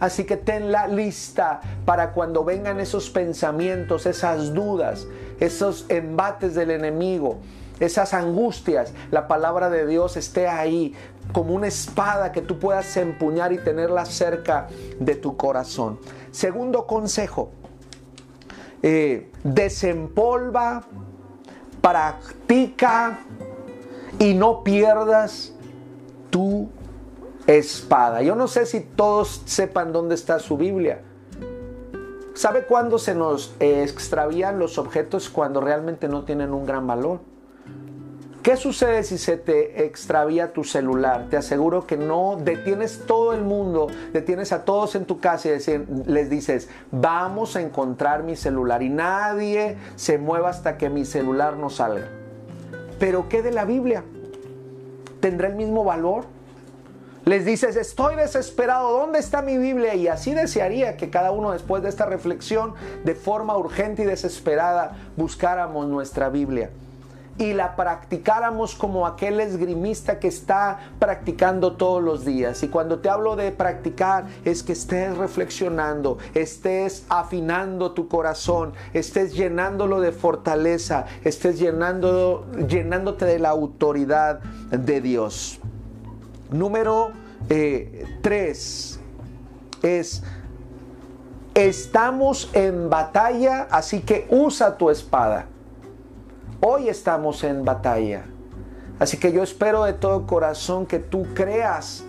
Así 0.00 0.24
que 0.24 0.36
tenla 0.36 0.88
lista 0.88 1.60
para 1.84 2.12
cuando 2.12 2.44
vengan 2.44 2.80
esos 2.80 3.08
pensamientos, 3.08 4.04
esas 4.04 4.52
dudas, 4.52 5.06
esos 5.38 5.86
embates 5.88 6.54
del 6.54 6.72
enemigo, 6.72 7.38
esas 7.78 8.12
angustias, 8.12 8.92
la 9.10 9.28
palabra 9.28 9.70
de 9.70 9.86
Dios 9.86 10.16
esté 10.16 10.48
ahí 10.48 10.94
como 11.32 11.54
una 11.54 11.68
espada 11.68 12.32
que 12.32 12.42
tú 12.42 12.58
puedas 12.58 12.96
empuñar 12.96 13.52
y 13.52 13.58
tenerla 13.58 14.04
cerca 14.04 14.66
de 14.98 15.14
tu 15.14 15.36
corazón. 15.36 16.00
Segundo 16.32 16.86
consejo, 16.86 17.50
eh, 18.82 19.30
desempolva, 19.44 20.82
practica 21.80 23.20
y 24.18 24.34
no 24.34 24.62
pierdas 24.62 25.52
tu 26.30 26.68
espada. 27.46 28.22
Yo 28.22 28.34
no 28.34 28.48
sé 28.48 28.66
si 28.66 28.80
todos 28.80 29.42
sepan 29.44 29.92
dónde 29.92 30.14
está 30.14 30.38
su 30.38 30.56
Biblia. 30.56 31.02
¿Sabe 32.34 32.64
cuándo 32.64 32.98
se 32.98 33.14
nos 33.14 33.54
extravían 33.60 34.58
los 34.58 34.78
objetos 34.78 35.28
cuando 35.28 35.60
realmente 35.60 36.08
no 36.08 36.24
tienen 36.24 36.52
un 36.52 36.64
gran 36.64 36.86
valor? 36.86 37.20
¿Qué 38.42 38.56
sucede 38.56 39.04
si 39.04 39.18
se 39.18 39.36
te 39.36 39.84
extravía 39.84 40.52
tu 40.52 40.64
celular? 40.64 41.28
Te 41.30 41.36
aseguro 41.36 41.86
que 41.86 41.96
no 41.96 42.36
detienes 42.42 43.02
todo 43.06 43.34
el 43.34 43.42
mundo, 43.42 43.86
detienes 44.12 44.50
a 44.50 44.64
todos 44.64 44.96
en 44.96 45.04
tu 45.04 45.20
casa 45.20 45.48
y 45.50 45.84
les 46.06 46.28
dices, 46.28 46.68
vamos 46.90 47.54
a 47.54 47.60
encontrar 47.60 48.24
mi 48.24 48.34
celular 48.34 48.82
y 48.82 48.88
nadie 48.88 49.76
se 49.94 50.18
mueva 50.18 50.48
hasta 50.48 50.76
que 50.76 50.90
mi 50.90 51.04
celular 51.04 51.56
no 51.56 51.70
salga. 51.70 52.08
Pero 53.02 53.28
¿qué 53.28 53.42
de 53.42 53.50
la 53.50 53.64
Biblia? 53.64 54.04
¿Tendrá 55.18 55.48
el 55.48 55.56
mismo 55.56 55.82
valor? 55.82 56.22
Les 57.24 57.44
dices, 57.44 57.74
estoy 57.74 58.14
desesperado, 58.14 58.92
¿dónde 58.92 59.18
está 59.18 59.42
mi 59.42 59.58
Biblia? 59.58 59.96
Y 59.96 60.06
así 60.06 60.34
desearía 60.34 60.96
que 60.96 61.10
cada 61.10 61.32
uno 61.32 61.50
después 61.50 61.82
de 61.82 61.88
esta 61.88 62.06
reflexión, 62.06 62.74
de 63.02 63.16
forma 63.16 63.56
urgente 63.56 64.02
y 64.02 64.06
desesperada, 64.06 64.98
buscáramos 65.16 65.88
nuestra 65.88 66.28
Biblia 66.28 66.70
y 67.38 67.54
la 67.54 67.76
practicáramos 67.76 68.74
como 68.74 69.06
aquel 69.06 69.40
esgrimista 69.40 70.18
que 70.18 70.28
está 70.28 70.92
practicando 70.98 71.76
todos 71.76 72.02
los 72.02 72.24
días. 72.24 72.62
Y 72.62 72.68
cuando 72.68 73.00
te 73.00 73.08
hablo 73.08 73.36
de 73.36 73.50
practicar 73.52 74.26
es 74.44 74.62
que 74.62 74.72
estés 74.72 75.16
reflexionando, 75.16 76.18
estés 76.34 77.04
afinando 77.08 77.92
tu 77.92 78.08
corazón, 78.08 78.74
estés 78.92 79.34
llenándolo 79.34 80.00
de 80.00 80.12
fortaleza, 80.12 81.06
estés 81.24 81.58
llenando, 81.58 82.46
llenándote 82.68 83.24
de 83.24 83.38
la 83.38 83.50
autoridad 83.50 84.40
de 84.70 85.00
Dios. 85.00 85.58
número 86.50 87.12
eh, 87.48 88.04
tres 88.22 89.00
es, 89.82 90.22
estamos 91.54 92.50
en 92.52 92.88
batalla, 92.88 93.66
así 93.70 94.00
que 94.00 94.26
usa 94.30 94.76
tu 94.76 94.90
espada. 94.90 95.46
Hoy 96.64 96.88
estamos 96.88 97.42
en 97.42 97.64
batalla. 97.64 98.22
Así 99.00 99.16
que 99.16 99.32
yo 99.32 99.42
espero 99.42 99.82
de 99.82 99.94
todo 99.94 100.28
corazón 100.28 100.86
que 100.86 101.00
tú 101.00 101.26
creas 101.34 102.04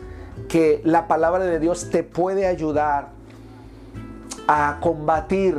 que 0.47 0.79
la 0.83 1.07
palabra 1.07 1.43
de 1.43 1.59
Dios 1.59 1.89
te 1.89 2.03
puede 2.03 2.45
ayudar 2.45 3.09
a 4.47 4.77
combatir 4.79 5.55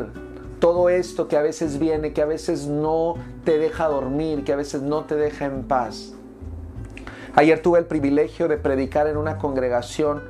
todo 0.61 0.90
esto 0.90 1.26
que 1.26 1.36
a 1.36 1.42
veces 1.42 1.80
viene, 1.80 2.12
que 2.12 2.22
a 2.22 2.26
veces 2.26 2.68
no 2.68 3.16
te 3.45 3.59
deja 3.59 3.88
dormir, 3.88 4.45
que 4.45 4.53
a 4.53 4.57
veces 4.57 4.80
no 4.82 5.03
te 5.03 5.16
deja 5.16 5.47
en 5.47 5.64
paz. 5.64 6.14
Ayer 7.34 7.61
tuve 7.61 7.80
el 7.80 7.86
privilegio 7.86 8.47
de 8.47 8.59
predicar 8.59 9.09
en 9.09 9.16
una 9.16 9.38
congregación 9.38 10.22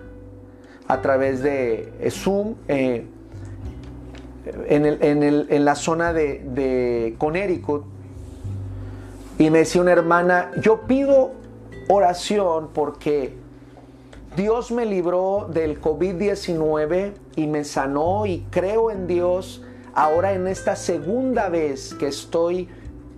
a 0.89 1.03
través 1.03 1.43
de 1.43 1.93
Zoom 2.11 2.55
eh, 2.69 3.07
en, 4.69 5.65
la 5.67 5.75
zona 5.75 6.15
de, 6.15 6.39
de 6.39 7.15
Connecticut. 7.19 7.93
Y 9.39 9.51
me 9.51 9.59
decía 9.59 9.83
una 9.83 9.93
hermana, 9.93 10.53
yo 10.61 10.83
pido 10.83 11.33
oración 11.89 12.71
porque 12.73 13.35
Dios 14.37 14.71
me 14.71 14.87
libró 14.87 15.49
del 15.53 15.81
COVID-19 15.81 17.13
y 17.37 17.47
me 17.47 17.65
sanó 17.65 18.27
y 18.27 18.47
creo 18.51 18.91
en 18.91 19.07
Dios 19.07 19.63
ahora 19.93 20.33
en 20.33 20.47
esta 20.47 20.77
segunda 20.77 21.49
vez 21.49 21.95
que 21.95 22.09
estoy 22.09 22.69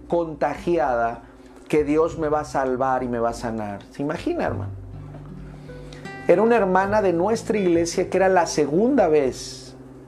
contagiada, 0.09 1.23
que 1.69 1.85
Dios 1.85 2.19
me 2.19 2.29
va 2.29 2.41
a 2.41 2.45
salvar 2.45 3.03
y 3.03 3.09
me 3.09 3.19
va 3.19 3.31
a 3.31 3.35
sanar. 3.35 3.83
¿Se 3.91 4.03
imagina, 4.03 4.45
hermano? 4.45 4.73
Era 6.29 6.43
una 6.43 6.57
hermana 6.57 7.03
de 7.03 7.13
nuestra 7.13 7.57
iglesia 7.57 8.11
que 8.11 8.17
era 8.17 8.29
la 8.29 8.47
segunda 8.47 9.09
vez. 9.09 9.66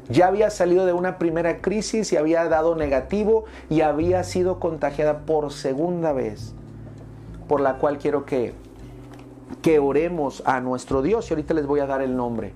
Ya 0.08 0.26
había 0.26 0.50
salido 0.50 0.86
de 0.86 0.92
una 0.92 1.18
primera 1.18 1.60
crisis 1.60 2.12
y 2.12 2.16
había 2.16 2.48
dado 2.48 2.74
negativo 2.74 3.44
y 3.68 3.82
había 3.82 4.24
sido 4.24 4.58
contagiada 4.58 5.20
por 5.20 5.52
segunda 5.52 6.12
vez. 6.12 6.54
Por 7.46 7.60
la 7.60 7.78
cual 7.78 7.98
quiero 7.98 8.24
que 8.24 8.54
que 9.62 9.78
oremos 9.78 10.42
a 10.46 10.60
nuestro 10.60 11.02
Dios 11.02 11.30
y 11.30 11.34
ahorita 11.34 11.54
les 11.54 11.66
voy 11.66 11.80
a 11.80 11.86
dar 11.86 12.02
el 12.02 12.16
nombre. 12.16 12.52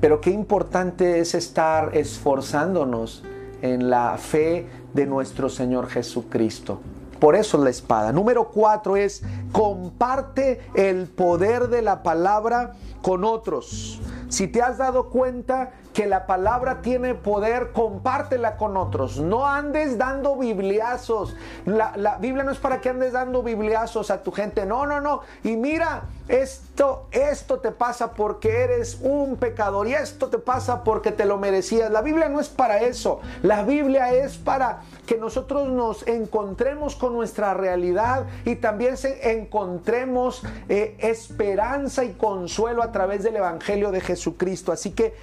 Pero 0.00 0.20
qué 0.20 0.30
importante 0.30 1.20
es 1.20 1.34
estar 1.34 1.96
esforzándonos 1.96 3.22
en 3.60 3.88
la 3.88 4.16
fe 4.18 4.66
de 4.94 5.06
nuestro 5.06 5.48
Señor 5.48 5.88
Jesucristo. 5.88 6.80
Por 7.20 7.36
eso 7.36 7.62
la 7.62 7.70
espada. 7.70 8.12
Número 8.12 8.48
cuatro 8.48 8.96
es 8.96 9.22
comparte 9.52 10.60
el 10.74 11.06
poder 11.06 11.68
de 11.68 11.82
la 11.82 12.02
palabra 12.02 12.72
con 13.00 13.22
otros. 13.22 14.00
Si 14.28 14.48
te 14.48 14.60
has 14.60 14.78
dado 14.78 15.08
cuenta 15.08 15.70
que 15.92 16.06
la 16.06 16.26
palabra 16.26 16.80
tiene 16.82 17.14
poder, 17.14 17.72
compártela 17.72 18.56
con 18.56 18.76
otros. 18.76 19.18
No 19.18 19.46
andes 19.46 19.98
dando 19.98 20.36
bibliazos. 20.36 21.36
La, 21.66 21.92
la, 21.96 22.16
Biblia 22.16 22.44
no 22.44 22.50
es 22.50 22.58
para 22.58 22.80
que 22.80 22.88
andes 22.88 23.12
dando 23.12 23.42
bibliazos 23.42 24.10
a 24.10 24.22
tu 24.22 24.32
gente. 24.32 24.64
No, 24.64 24.86
no, 24.86 25.00
no. 25.00 25.20
Y 25.44 25.56
mira, 25.56 26.04
esto, 26.28 27.08
esto 27.10 27.58
te 27.58 27.72
pasa 27.72 28.12
porque 28.12 28.62
eres 28.62 28.98
un 29.02 29.36
pecador 29.36 29.88
y 29.88 29.94
esto 29.94 30.28
te 30.28 30.38
pasa 30.38 30.82
porque 30.82 31.12
te 31.12 31.24
lo 31.24 31.36
merecías. 31.36 31.90
La 31.90 32.00
Biblia 32.00 32.28
no 32.28 32.40
es 32.40 32.48
para 32.48 32.80
eso. 32.80 33.20
La 33.42 33.62
Biblia 33.64 34.12
es 34.14 34.38
para 34.38 34.80
que 35.06 35.18
nosotros 35.18 35.68
nos 35.68 36.06
encontremos 36.06 36.96
con 36.96 37.12
nuestra 37.12 37.54
realidad 37.54 38.26
y 38.44 38.56
también 38.56 38.94
encontremos 39.22 40.42
eh, 40.68 40.96
esperanza 41.00 42.04
y 42.04 42.12
consuelo 42.12 42.82
a 42.82 42.92
través 42.92 43.22
del 43.22 43.36
Evangelio 43.36 43.90
de 43.90 44.00
Jesucristo. 44.00 44.72
Así 44.72 44.92
que 44.92 45.14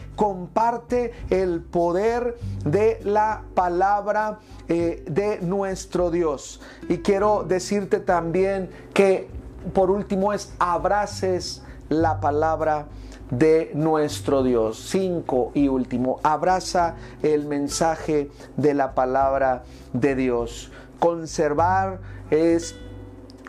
comparte 0.60 1.14
el 1.30 1.62
poder 1.62 2.38
de 2.66 3.00
la 3.06 3.44
palabra 3.56 4.40
eh, 4.68 5.06
de 5.10 5.40
nuestro 5.40 6.12
Dios. 6.12 6.60
Y 6.90 6.98
quiero 6.98 7.46
decirte 7.48 8.00
también 8.00 8.70
que 8.94 9.30
por 9.74 9.90
último 9.90 10.34
es 10.34 10.54
abraces 10.60 11.64
la 11.88 12.20
palabra 12.20 12.88
de 13.32 13.72
nuestro 13.74 14.44
Dios. 14.44 14.86
Cinco 14.90 15.52
y 15.54 15.70
último, 15.70 16.20
abraza 16.24 16.96
el 17.24 17.46
mensaje 17.46 18.30
de 18.58 18.74
la 18.74 18.94
palabra 18.96 19.64
de 19.94 20.16
Dios. 20.16 20.72
Conservar 21.00 22.00
es 22.32 22.76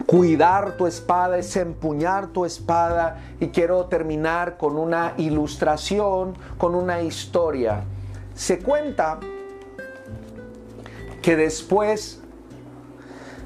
cuidar 0.07 0.76
tu 0.76 0.86
espada, 0.86 1.38
es 1.38 1.57
empuñar 1.57 2.28
tu 2.28 2.44
espada. 2.44 3.20
Y 3.40 3.48
quiero 3.48 3.86
terminar 3.86 4.57
con 4.57 4.76
una 4.76 5.14
ilustración, 5.16 6.34
con 6.59 6.74
una 6.74 7.03
historia. 7.03 7.84
Se 8.34 8.59
cuenta 8.59 9.18
que 11.22 11.36
después 11.36 12.20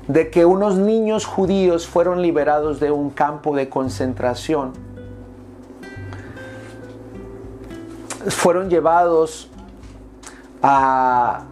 de 0.08 0.30
que 0.30 0.44
unos 0.44 0.76
niños 0.76 1.24
judíos 1.24 1.86
fueron 1.86 2.20
liberados 2.20 2.78
de 2.78 2.90
un 2.90 3.10
campo 3.10 3.56
de 3.56 3.68
concentración. 3.68 4.72
Fueron 8.28 8.68
llevados 8.68 9.50
a 10.62 11.44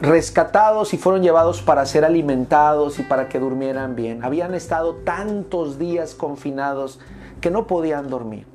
rescatados 0.00 0.94
y 0.94 0.98
fueron 0.98 1.22
llevados 1.22 1.62
para 1.62 1.84
ser 1.86 2.04
alimentados 2.04 2.98
y 2.98 3.02
para 3.02 3.28
que 3.28 3.38
durmieran 3.38 3.96
bien. 3.96 4.24
Habían 4.24 4.54
estado 4.54 4.94
tantos 4.96 5.78
días 5.78 6.14
confinados 6.14 7.00
que 7.40 7.50
no 7.50 7.66
podían 7.66 8.08
dormir. 8.08 8.46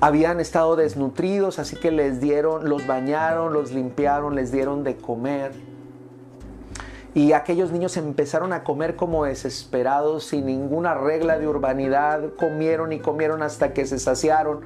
Habían 0.00 0.40
estado 0.40 0.76
desnutridos, 0.76 1.58
así 1.58 1.76
que 1.76 1.90
les 1.90 2.20
dieron, 2.20 2.68
los 2.68 2.86
bañaron, 2.86 3.52
los 3.52 3.72
limpiaron, 3.72 4.34
les 4.34 4.50
dieron 4.50 4.82
de 4.82 4.96
comer 4.96 5.52
y 7.14 7.32
aquellos 7.32 7.72
niños 7.72 7.96
empezaron 7.96 8.52
a 8.52 8.64
comer 8.64 8.96
como 8.96 9.24
desesperados, 9.24 10.24
sin 10.24 10.46
ninguna 10.46 10.94
regla 10.94 11.38
de 11.38 11.46
urbanidad, 11.46 12.30
comieron 12.38 12.92
y 12.92 13.00
comieron 13.00 13.42
hasta 13.42 13.74
que 13.74 13.84
se 13.84 13.98
saciaron 13.98 14.60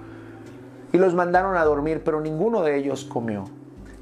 y 0.93 0.99
los 0.99 1.15
mandaron 1.15 1.57
a 1.57 1.65
dormir, 1.65 2.03
pero 2.05 2.21
ninguno 2.21 2.63
de 2.63 2.77
ellos 2.77 3.05
comió, 3.05 3.47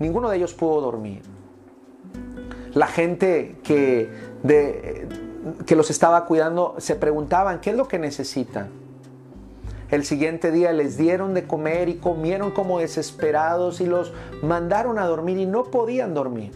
ninguno 0.04 0.28
de 0.28 0.36
ellos 0.36 0.54
pudo 0.54 0.80
dormir. 0.80 1.22
La 2.74 2.86
gente 2.86 3.56
que, 3.64 4.08
de, 4.42 5.08
que 5.66 5.76
los 5.76 5.90
estaba 5.90 6.26
cuidando 6.26 6.74
se 6.78 6.94
preguntaban, 6.94 7.60
¿qué 7.60 7.70
es 7.70 7.76
lo 7.76 7.88
que 7.88 7.98
necesitan? 7.98 8.68
El 9.90 10.04
siguiente 10.04 10.50
día 10.50 10.72
les 10.72 10.96
dieron 10.96 11.34
de 11.34 11.46
comer 11.46 11.88
y 11.88 11.94
comieron 11.94 12.50
como 12.50 12.80
desesperados 12.80 13.80
y 13.80 13.86
los 13.86 14.12
mandaron 14.42 14.98
a 14.98 15.06
dormir 15.06 15.38
y 15.38 15.46
no 15.46 15.64
podían 15.64 16.14
dormir. 16.14 16.52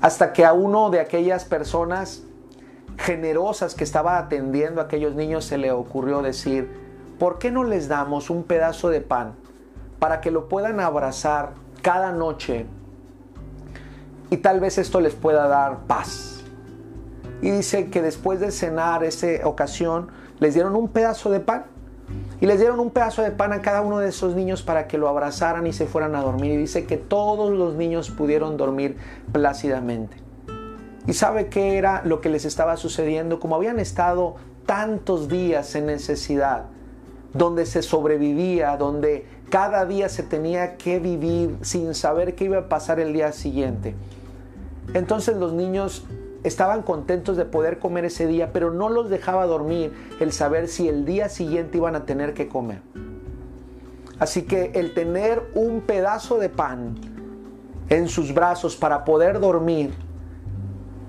Hasta 0.00 0.32
que 0.32 0.44
a 0.44 0.52
uno 0.52 0.90
de 0.90 1.00
aquellas 1.00 1.44
personas 1.44 2.22
generosas 2.98 3.74
que 3.74 3.84
estaba 3.84 4.18
atendiendo 4.18 4.80
a 4.80 4.84
aquellos 4.84 5.14
niños 5.14 5.44
se 5.44 5.58
le 5.58 5.72
ocurrió 5.72 6.22
decir, 6.22 6.70
¿por 7.18 7.38
qué 7.38 7.50
no 7.50 7.64
les 7.64 7.88
damos 7.88 8.30
un 8.30 8.44
pedazo 8.44 8.90
de 8.90 9.00
pan 9.00 9.34
para 9.98 10.20
que 10.20 10.30
lo 10.30 10.48
puedan 10.48 10.78
abrazar 10.78 11.65
cada 11.86 12.10
noche 12.10 12.66
y 14.28 14.38
tal 14.38 14.58
vez 14.58 14.76
esto 14.76 15.00
les 15.00 15.14
pueda 15.14 15.46
dar 15.46 15.86
paz? 15.86 16.42
Y 17.40 17.52
dice 17.52 17.90
que 17.90 18.02
después 18.02 18.40
de 18.40 18.50
cenar 18.50 19.04
esa 19.04 19.28
ocasión 19.44 20.08
les 20.40 20.54
dieron 20.54 20.74
un 20.74 20.88
pedazo 20.88 21.30
de 21.30 21.38
pan 21.38 21.66
y 22.40 22.46
les 22.46 22.58
dieron 22.58 22.80
un 22.80 22.90
pedazo 22.90 23.22
de 23.22 23.30
pan 23.30 23.52
a 23.52 23.62
cada 23.62 23.82
uno 23.82 23.98
de 23.98 24.08
esos 24.08 24.34
niños 24.34 24.64
para 24.64 24.88
que 24.88 24.98
lo 24.98 25.08
abrazaran 25.08 25.64
y 25.68 25.72
se 25.72 25.86
fueran 25.86 26.16
a 26.16 26.22
dormir. 26.22 26.54
Y 26.54 26.56
dice 26.56 26.86
que 26.86 26.96
todos 26.96 27.56
los 27.56 27.76
niños 27.76 28.10
pudieron 28.10 28.56
dormir 28.56 28.96
plácidamente. 29.30 30.16
¿Y 31.06 31.12
sabe 31.12 31.46
qué 31.46 31.78
era 31.78 32.02
lo 32.04 32.20
que 32.20 32.30
les 32.30 32.44
estaba 32.46 32.76
sucediendo? 32.76 33.38
Como 33.38 33.54
habían 33.54 33.78
estado 33.78 34.34
tantos 34.66 35.28
días 35.28 35.72
en 35.76 35.86
necesidad, 35.86 36.64
donde 37.32 37.64
se 37.64 37.82
sobrevivía, 37.82 38.76
donde 38.76 39.35
cada 39.50 39.86
día 39.86 40.08
se 40.08 40.22
tenía 40.22 40.76
que 40.76 40.98
vivir 40.98 41.56
sin 41.62 41.94
saber 41.94 42.34
qué 42.34 42.44
iba 42.44 42.58
a 42.58 42.68
pasar 42.68 42.98
el 43.00 43.12
día 43.12 43.32
siguiente. 43.32 43.94
Entonces 44.94 45.36
los 45.36 45.52
niños 45.52 46.04
estaban 46.42 46.82
contentos 46.82 47.36
de 47.36 47.44
poder 47.44 47.78
comer 47.78 48.04
ese 48.04 48.26
día, 48.26 48.52
pero 48.52 48.70
no 48.70 48.88
los 48.88 49.08
dejaba 49.08 49.46
dormir 49.46 49.92
el 50.20 50.32
saber 50.32 50.68
si 50.68 50.88
el 50.88 51.04
día 51.04 51.28
siguiente 51.28 51.78
iban 51.78 51.96
a 51.96 52.04
tener 52.06 52.34
que 52.34 52.48
comer. 52.48 52.80
Así 54.18 54.42
que 54.42 54.72
el 54.74 54.94
tener 54.94 55.42
un 55.54 55.80
pedazo 55.80 56.38
de 56.38 56.48
pan 56.48 56.96
en 57.88 58.08
sus 58.08 58.32
brazos 58.32 58.76
para 58.76 59.04
poder 59.04 59.40
dormir 59.40 59.92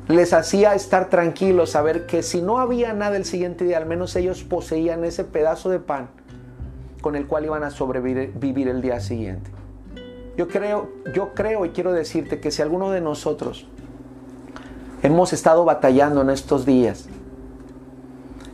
les 0.07 0.31
hacía 0.33 0.73
estar 0.73 1.09
tranquilos, 1.09 1.71
saber 1.71 2.05
que 2.05 2.23
si 2.23 2.41
no 2.41 2.59
había 2.59 2.93
nada 2.93 3.17
el 3.17 3.25
siguiente 3.25 3.65
día, 3.65 3.77
al 3.77 3.85
menos 3.85 4.15
ellos 4.15 4.43
poseían 4.43 5.03
ese 5.03 5.23
pedazo 5.23 5.69
de 5.69 5.79
pan 5.79 6.09
con 7.07 7.15
el 7.15 7.25
cual 7.25 7.45
iban 7.45 7.63
a 7.63 7.71
sobrevivir 7.71 8.67
el 8.67 8.81
día 8.81 8.99
siguiente. 8.99 9.49
Yo 10.35 10.49
creo, 10.49 10.89
yo 11.13 11.33
creo 11.33 11.63
y 11.63 11.69
quiero 11.69 11.93
decirte 11.93 12.41
que 12.41 12.51
si 12.51 12.61
alguno 12.61 12.91
de 12.91 12.99
nosotros 12.99 13.65
hemos 15.03 15.31
estado 15.31 15.63
batallando 15.63 16.19
en 16.19 16.29
estos 16.29 16.65
días. 16.65 17.07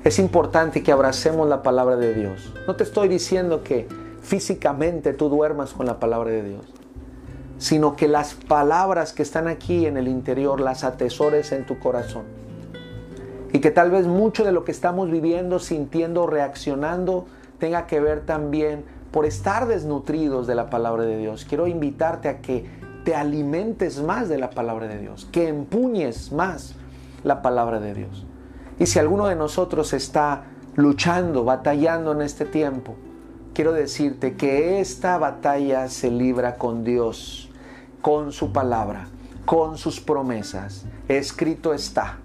es 0.04 0.20
importante 0.20 0.84
que 0.84 0.92
abracemos 0.92 1.50
la 1.50 1.64
palabra 1.64 1.96
de 1.96 2.14
Dios. 2.14 2.54
No 2.68 2.76
te 2.76 2.84
estoy 2.84 3.08
diciendo 3.08 3.64
que 3.64 3.88
físicamente 4.22 5.14
tú 5.14 5.30
duermas 5.30 5.74
con 5.74 5.88
la 5.88 6.00
palabra 6.00 6.30
de 6.30 6.44
Dios, 6.44 6.66
sino 7.58 7.96
que 7.96 8.08
las 8.08 8.36
palabras 8.36 9.14
que 9.14 9.24
están 9.24 9.48
aquí 9.48 9.88
en 9.88 9.98
el 9.98 10.08
interior 10.08 10.60
las 10.60 10.84
atesores 10.84 11.52
en 11.54 11.66
tu 11.66 11.80
corazón. 11.80 12.26
Y 13.52 13.62
que 13.62 13.72
tal 13.72 13.90
vez 13.90 14.06
mucho 14.06 14.44
de 14.44 14.52
lo 14.52 14.64
que 14.64 14.72
estamos 14.72 15.10
viviendo, 15.10 15.58
sintiendo, 15.58 16.28
reaccionando, 16.28 17.26
tenga 17.64 17.88
que 17.88 18.02
ver 18.02 18.26
también 18.26 18.84
por 19.10 19.26
estar 19.26 19.68
desnutridos 19.68 20.48
de 20.48 20.54
la 20.54 20.70
palabra 20.70 21.06
de 21.06 21.18
Dios. 21.18 21.46
Quiero 21.46 21.66
invitarte 21.66 22.28
a 22.28 22.42
que 22.42 22.66
te 23.06 23.16
alimentes 23.16 24.02
más 24.02 24.28
de 24.28 24.38
la 24.38 24.50
palabra 24.50 24.90
de 24.90 25.00
Dios, 25.00 25.30
que 25.32 25.48
empuñes 25.48 26.34
más 26.34 26.76
la 27.24 27.42
palabra 27.42 27.80
de 27.80 27.94
Dios. 27.94 28.26
Y 28.80 28.88
si 28.88 29.00
alguno 29.00 29.28
de 29.28 29.38
nosotros 29.38 29.94
está 29.94 30.44
luchando, 30.76 31.46
batallando 31.46 32.12
en 32.12 32.24
este 32.24 32.44
tiempo, 32.44 32.96
quiero 33.54 33.72
decirte 33.72 34.36
que 34.36 34.82
esta 34.82 35.18
batalla 35.18 35.88
se 35.88 36.12
libra 36.12 36.58
con 36.58 36.84
Dios, 36.84 37.50
con 38.02 38.34
su 38.34 38.52
palabra, 38.52 39.08
con 39.46 39.78
sus 39.78 40.02
promesas. 40.02 40.84
Escrito 41.08 41.74
está. 41.74 42.18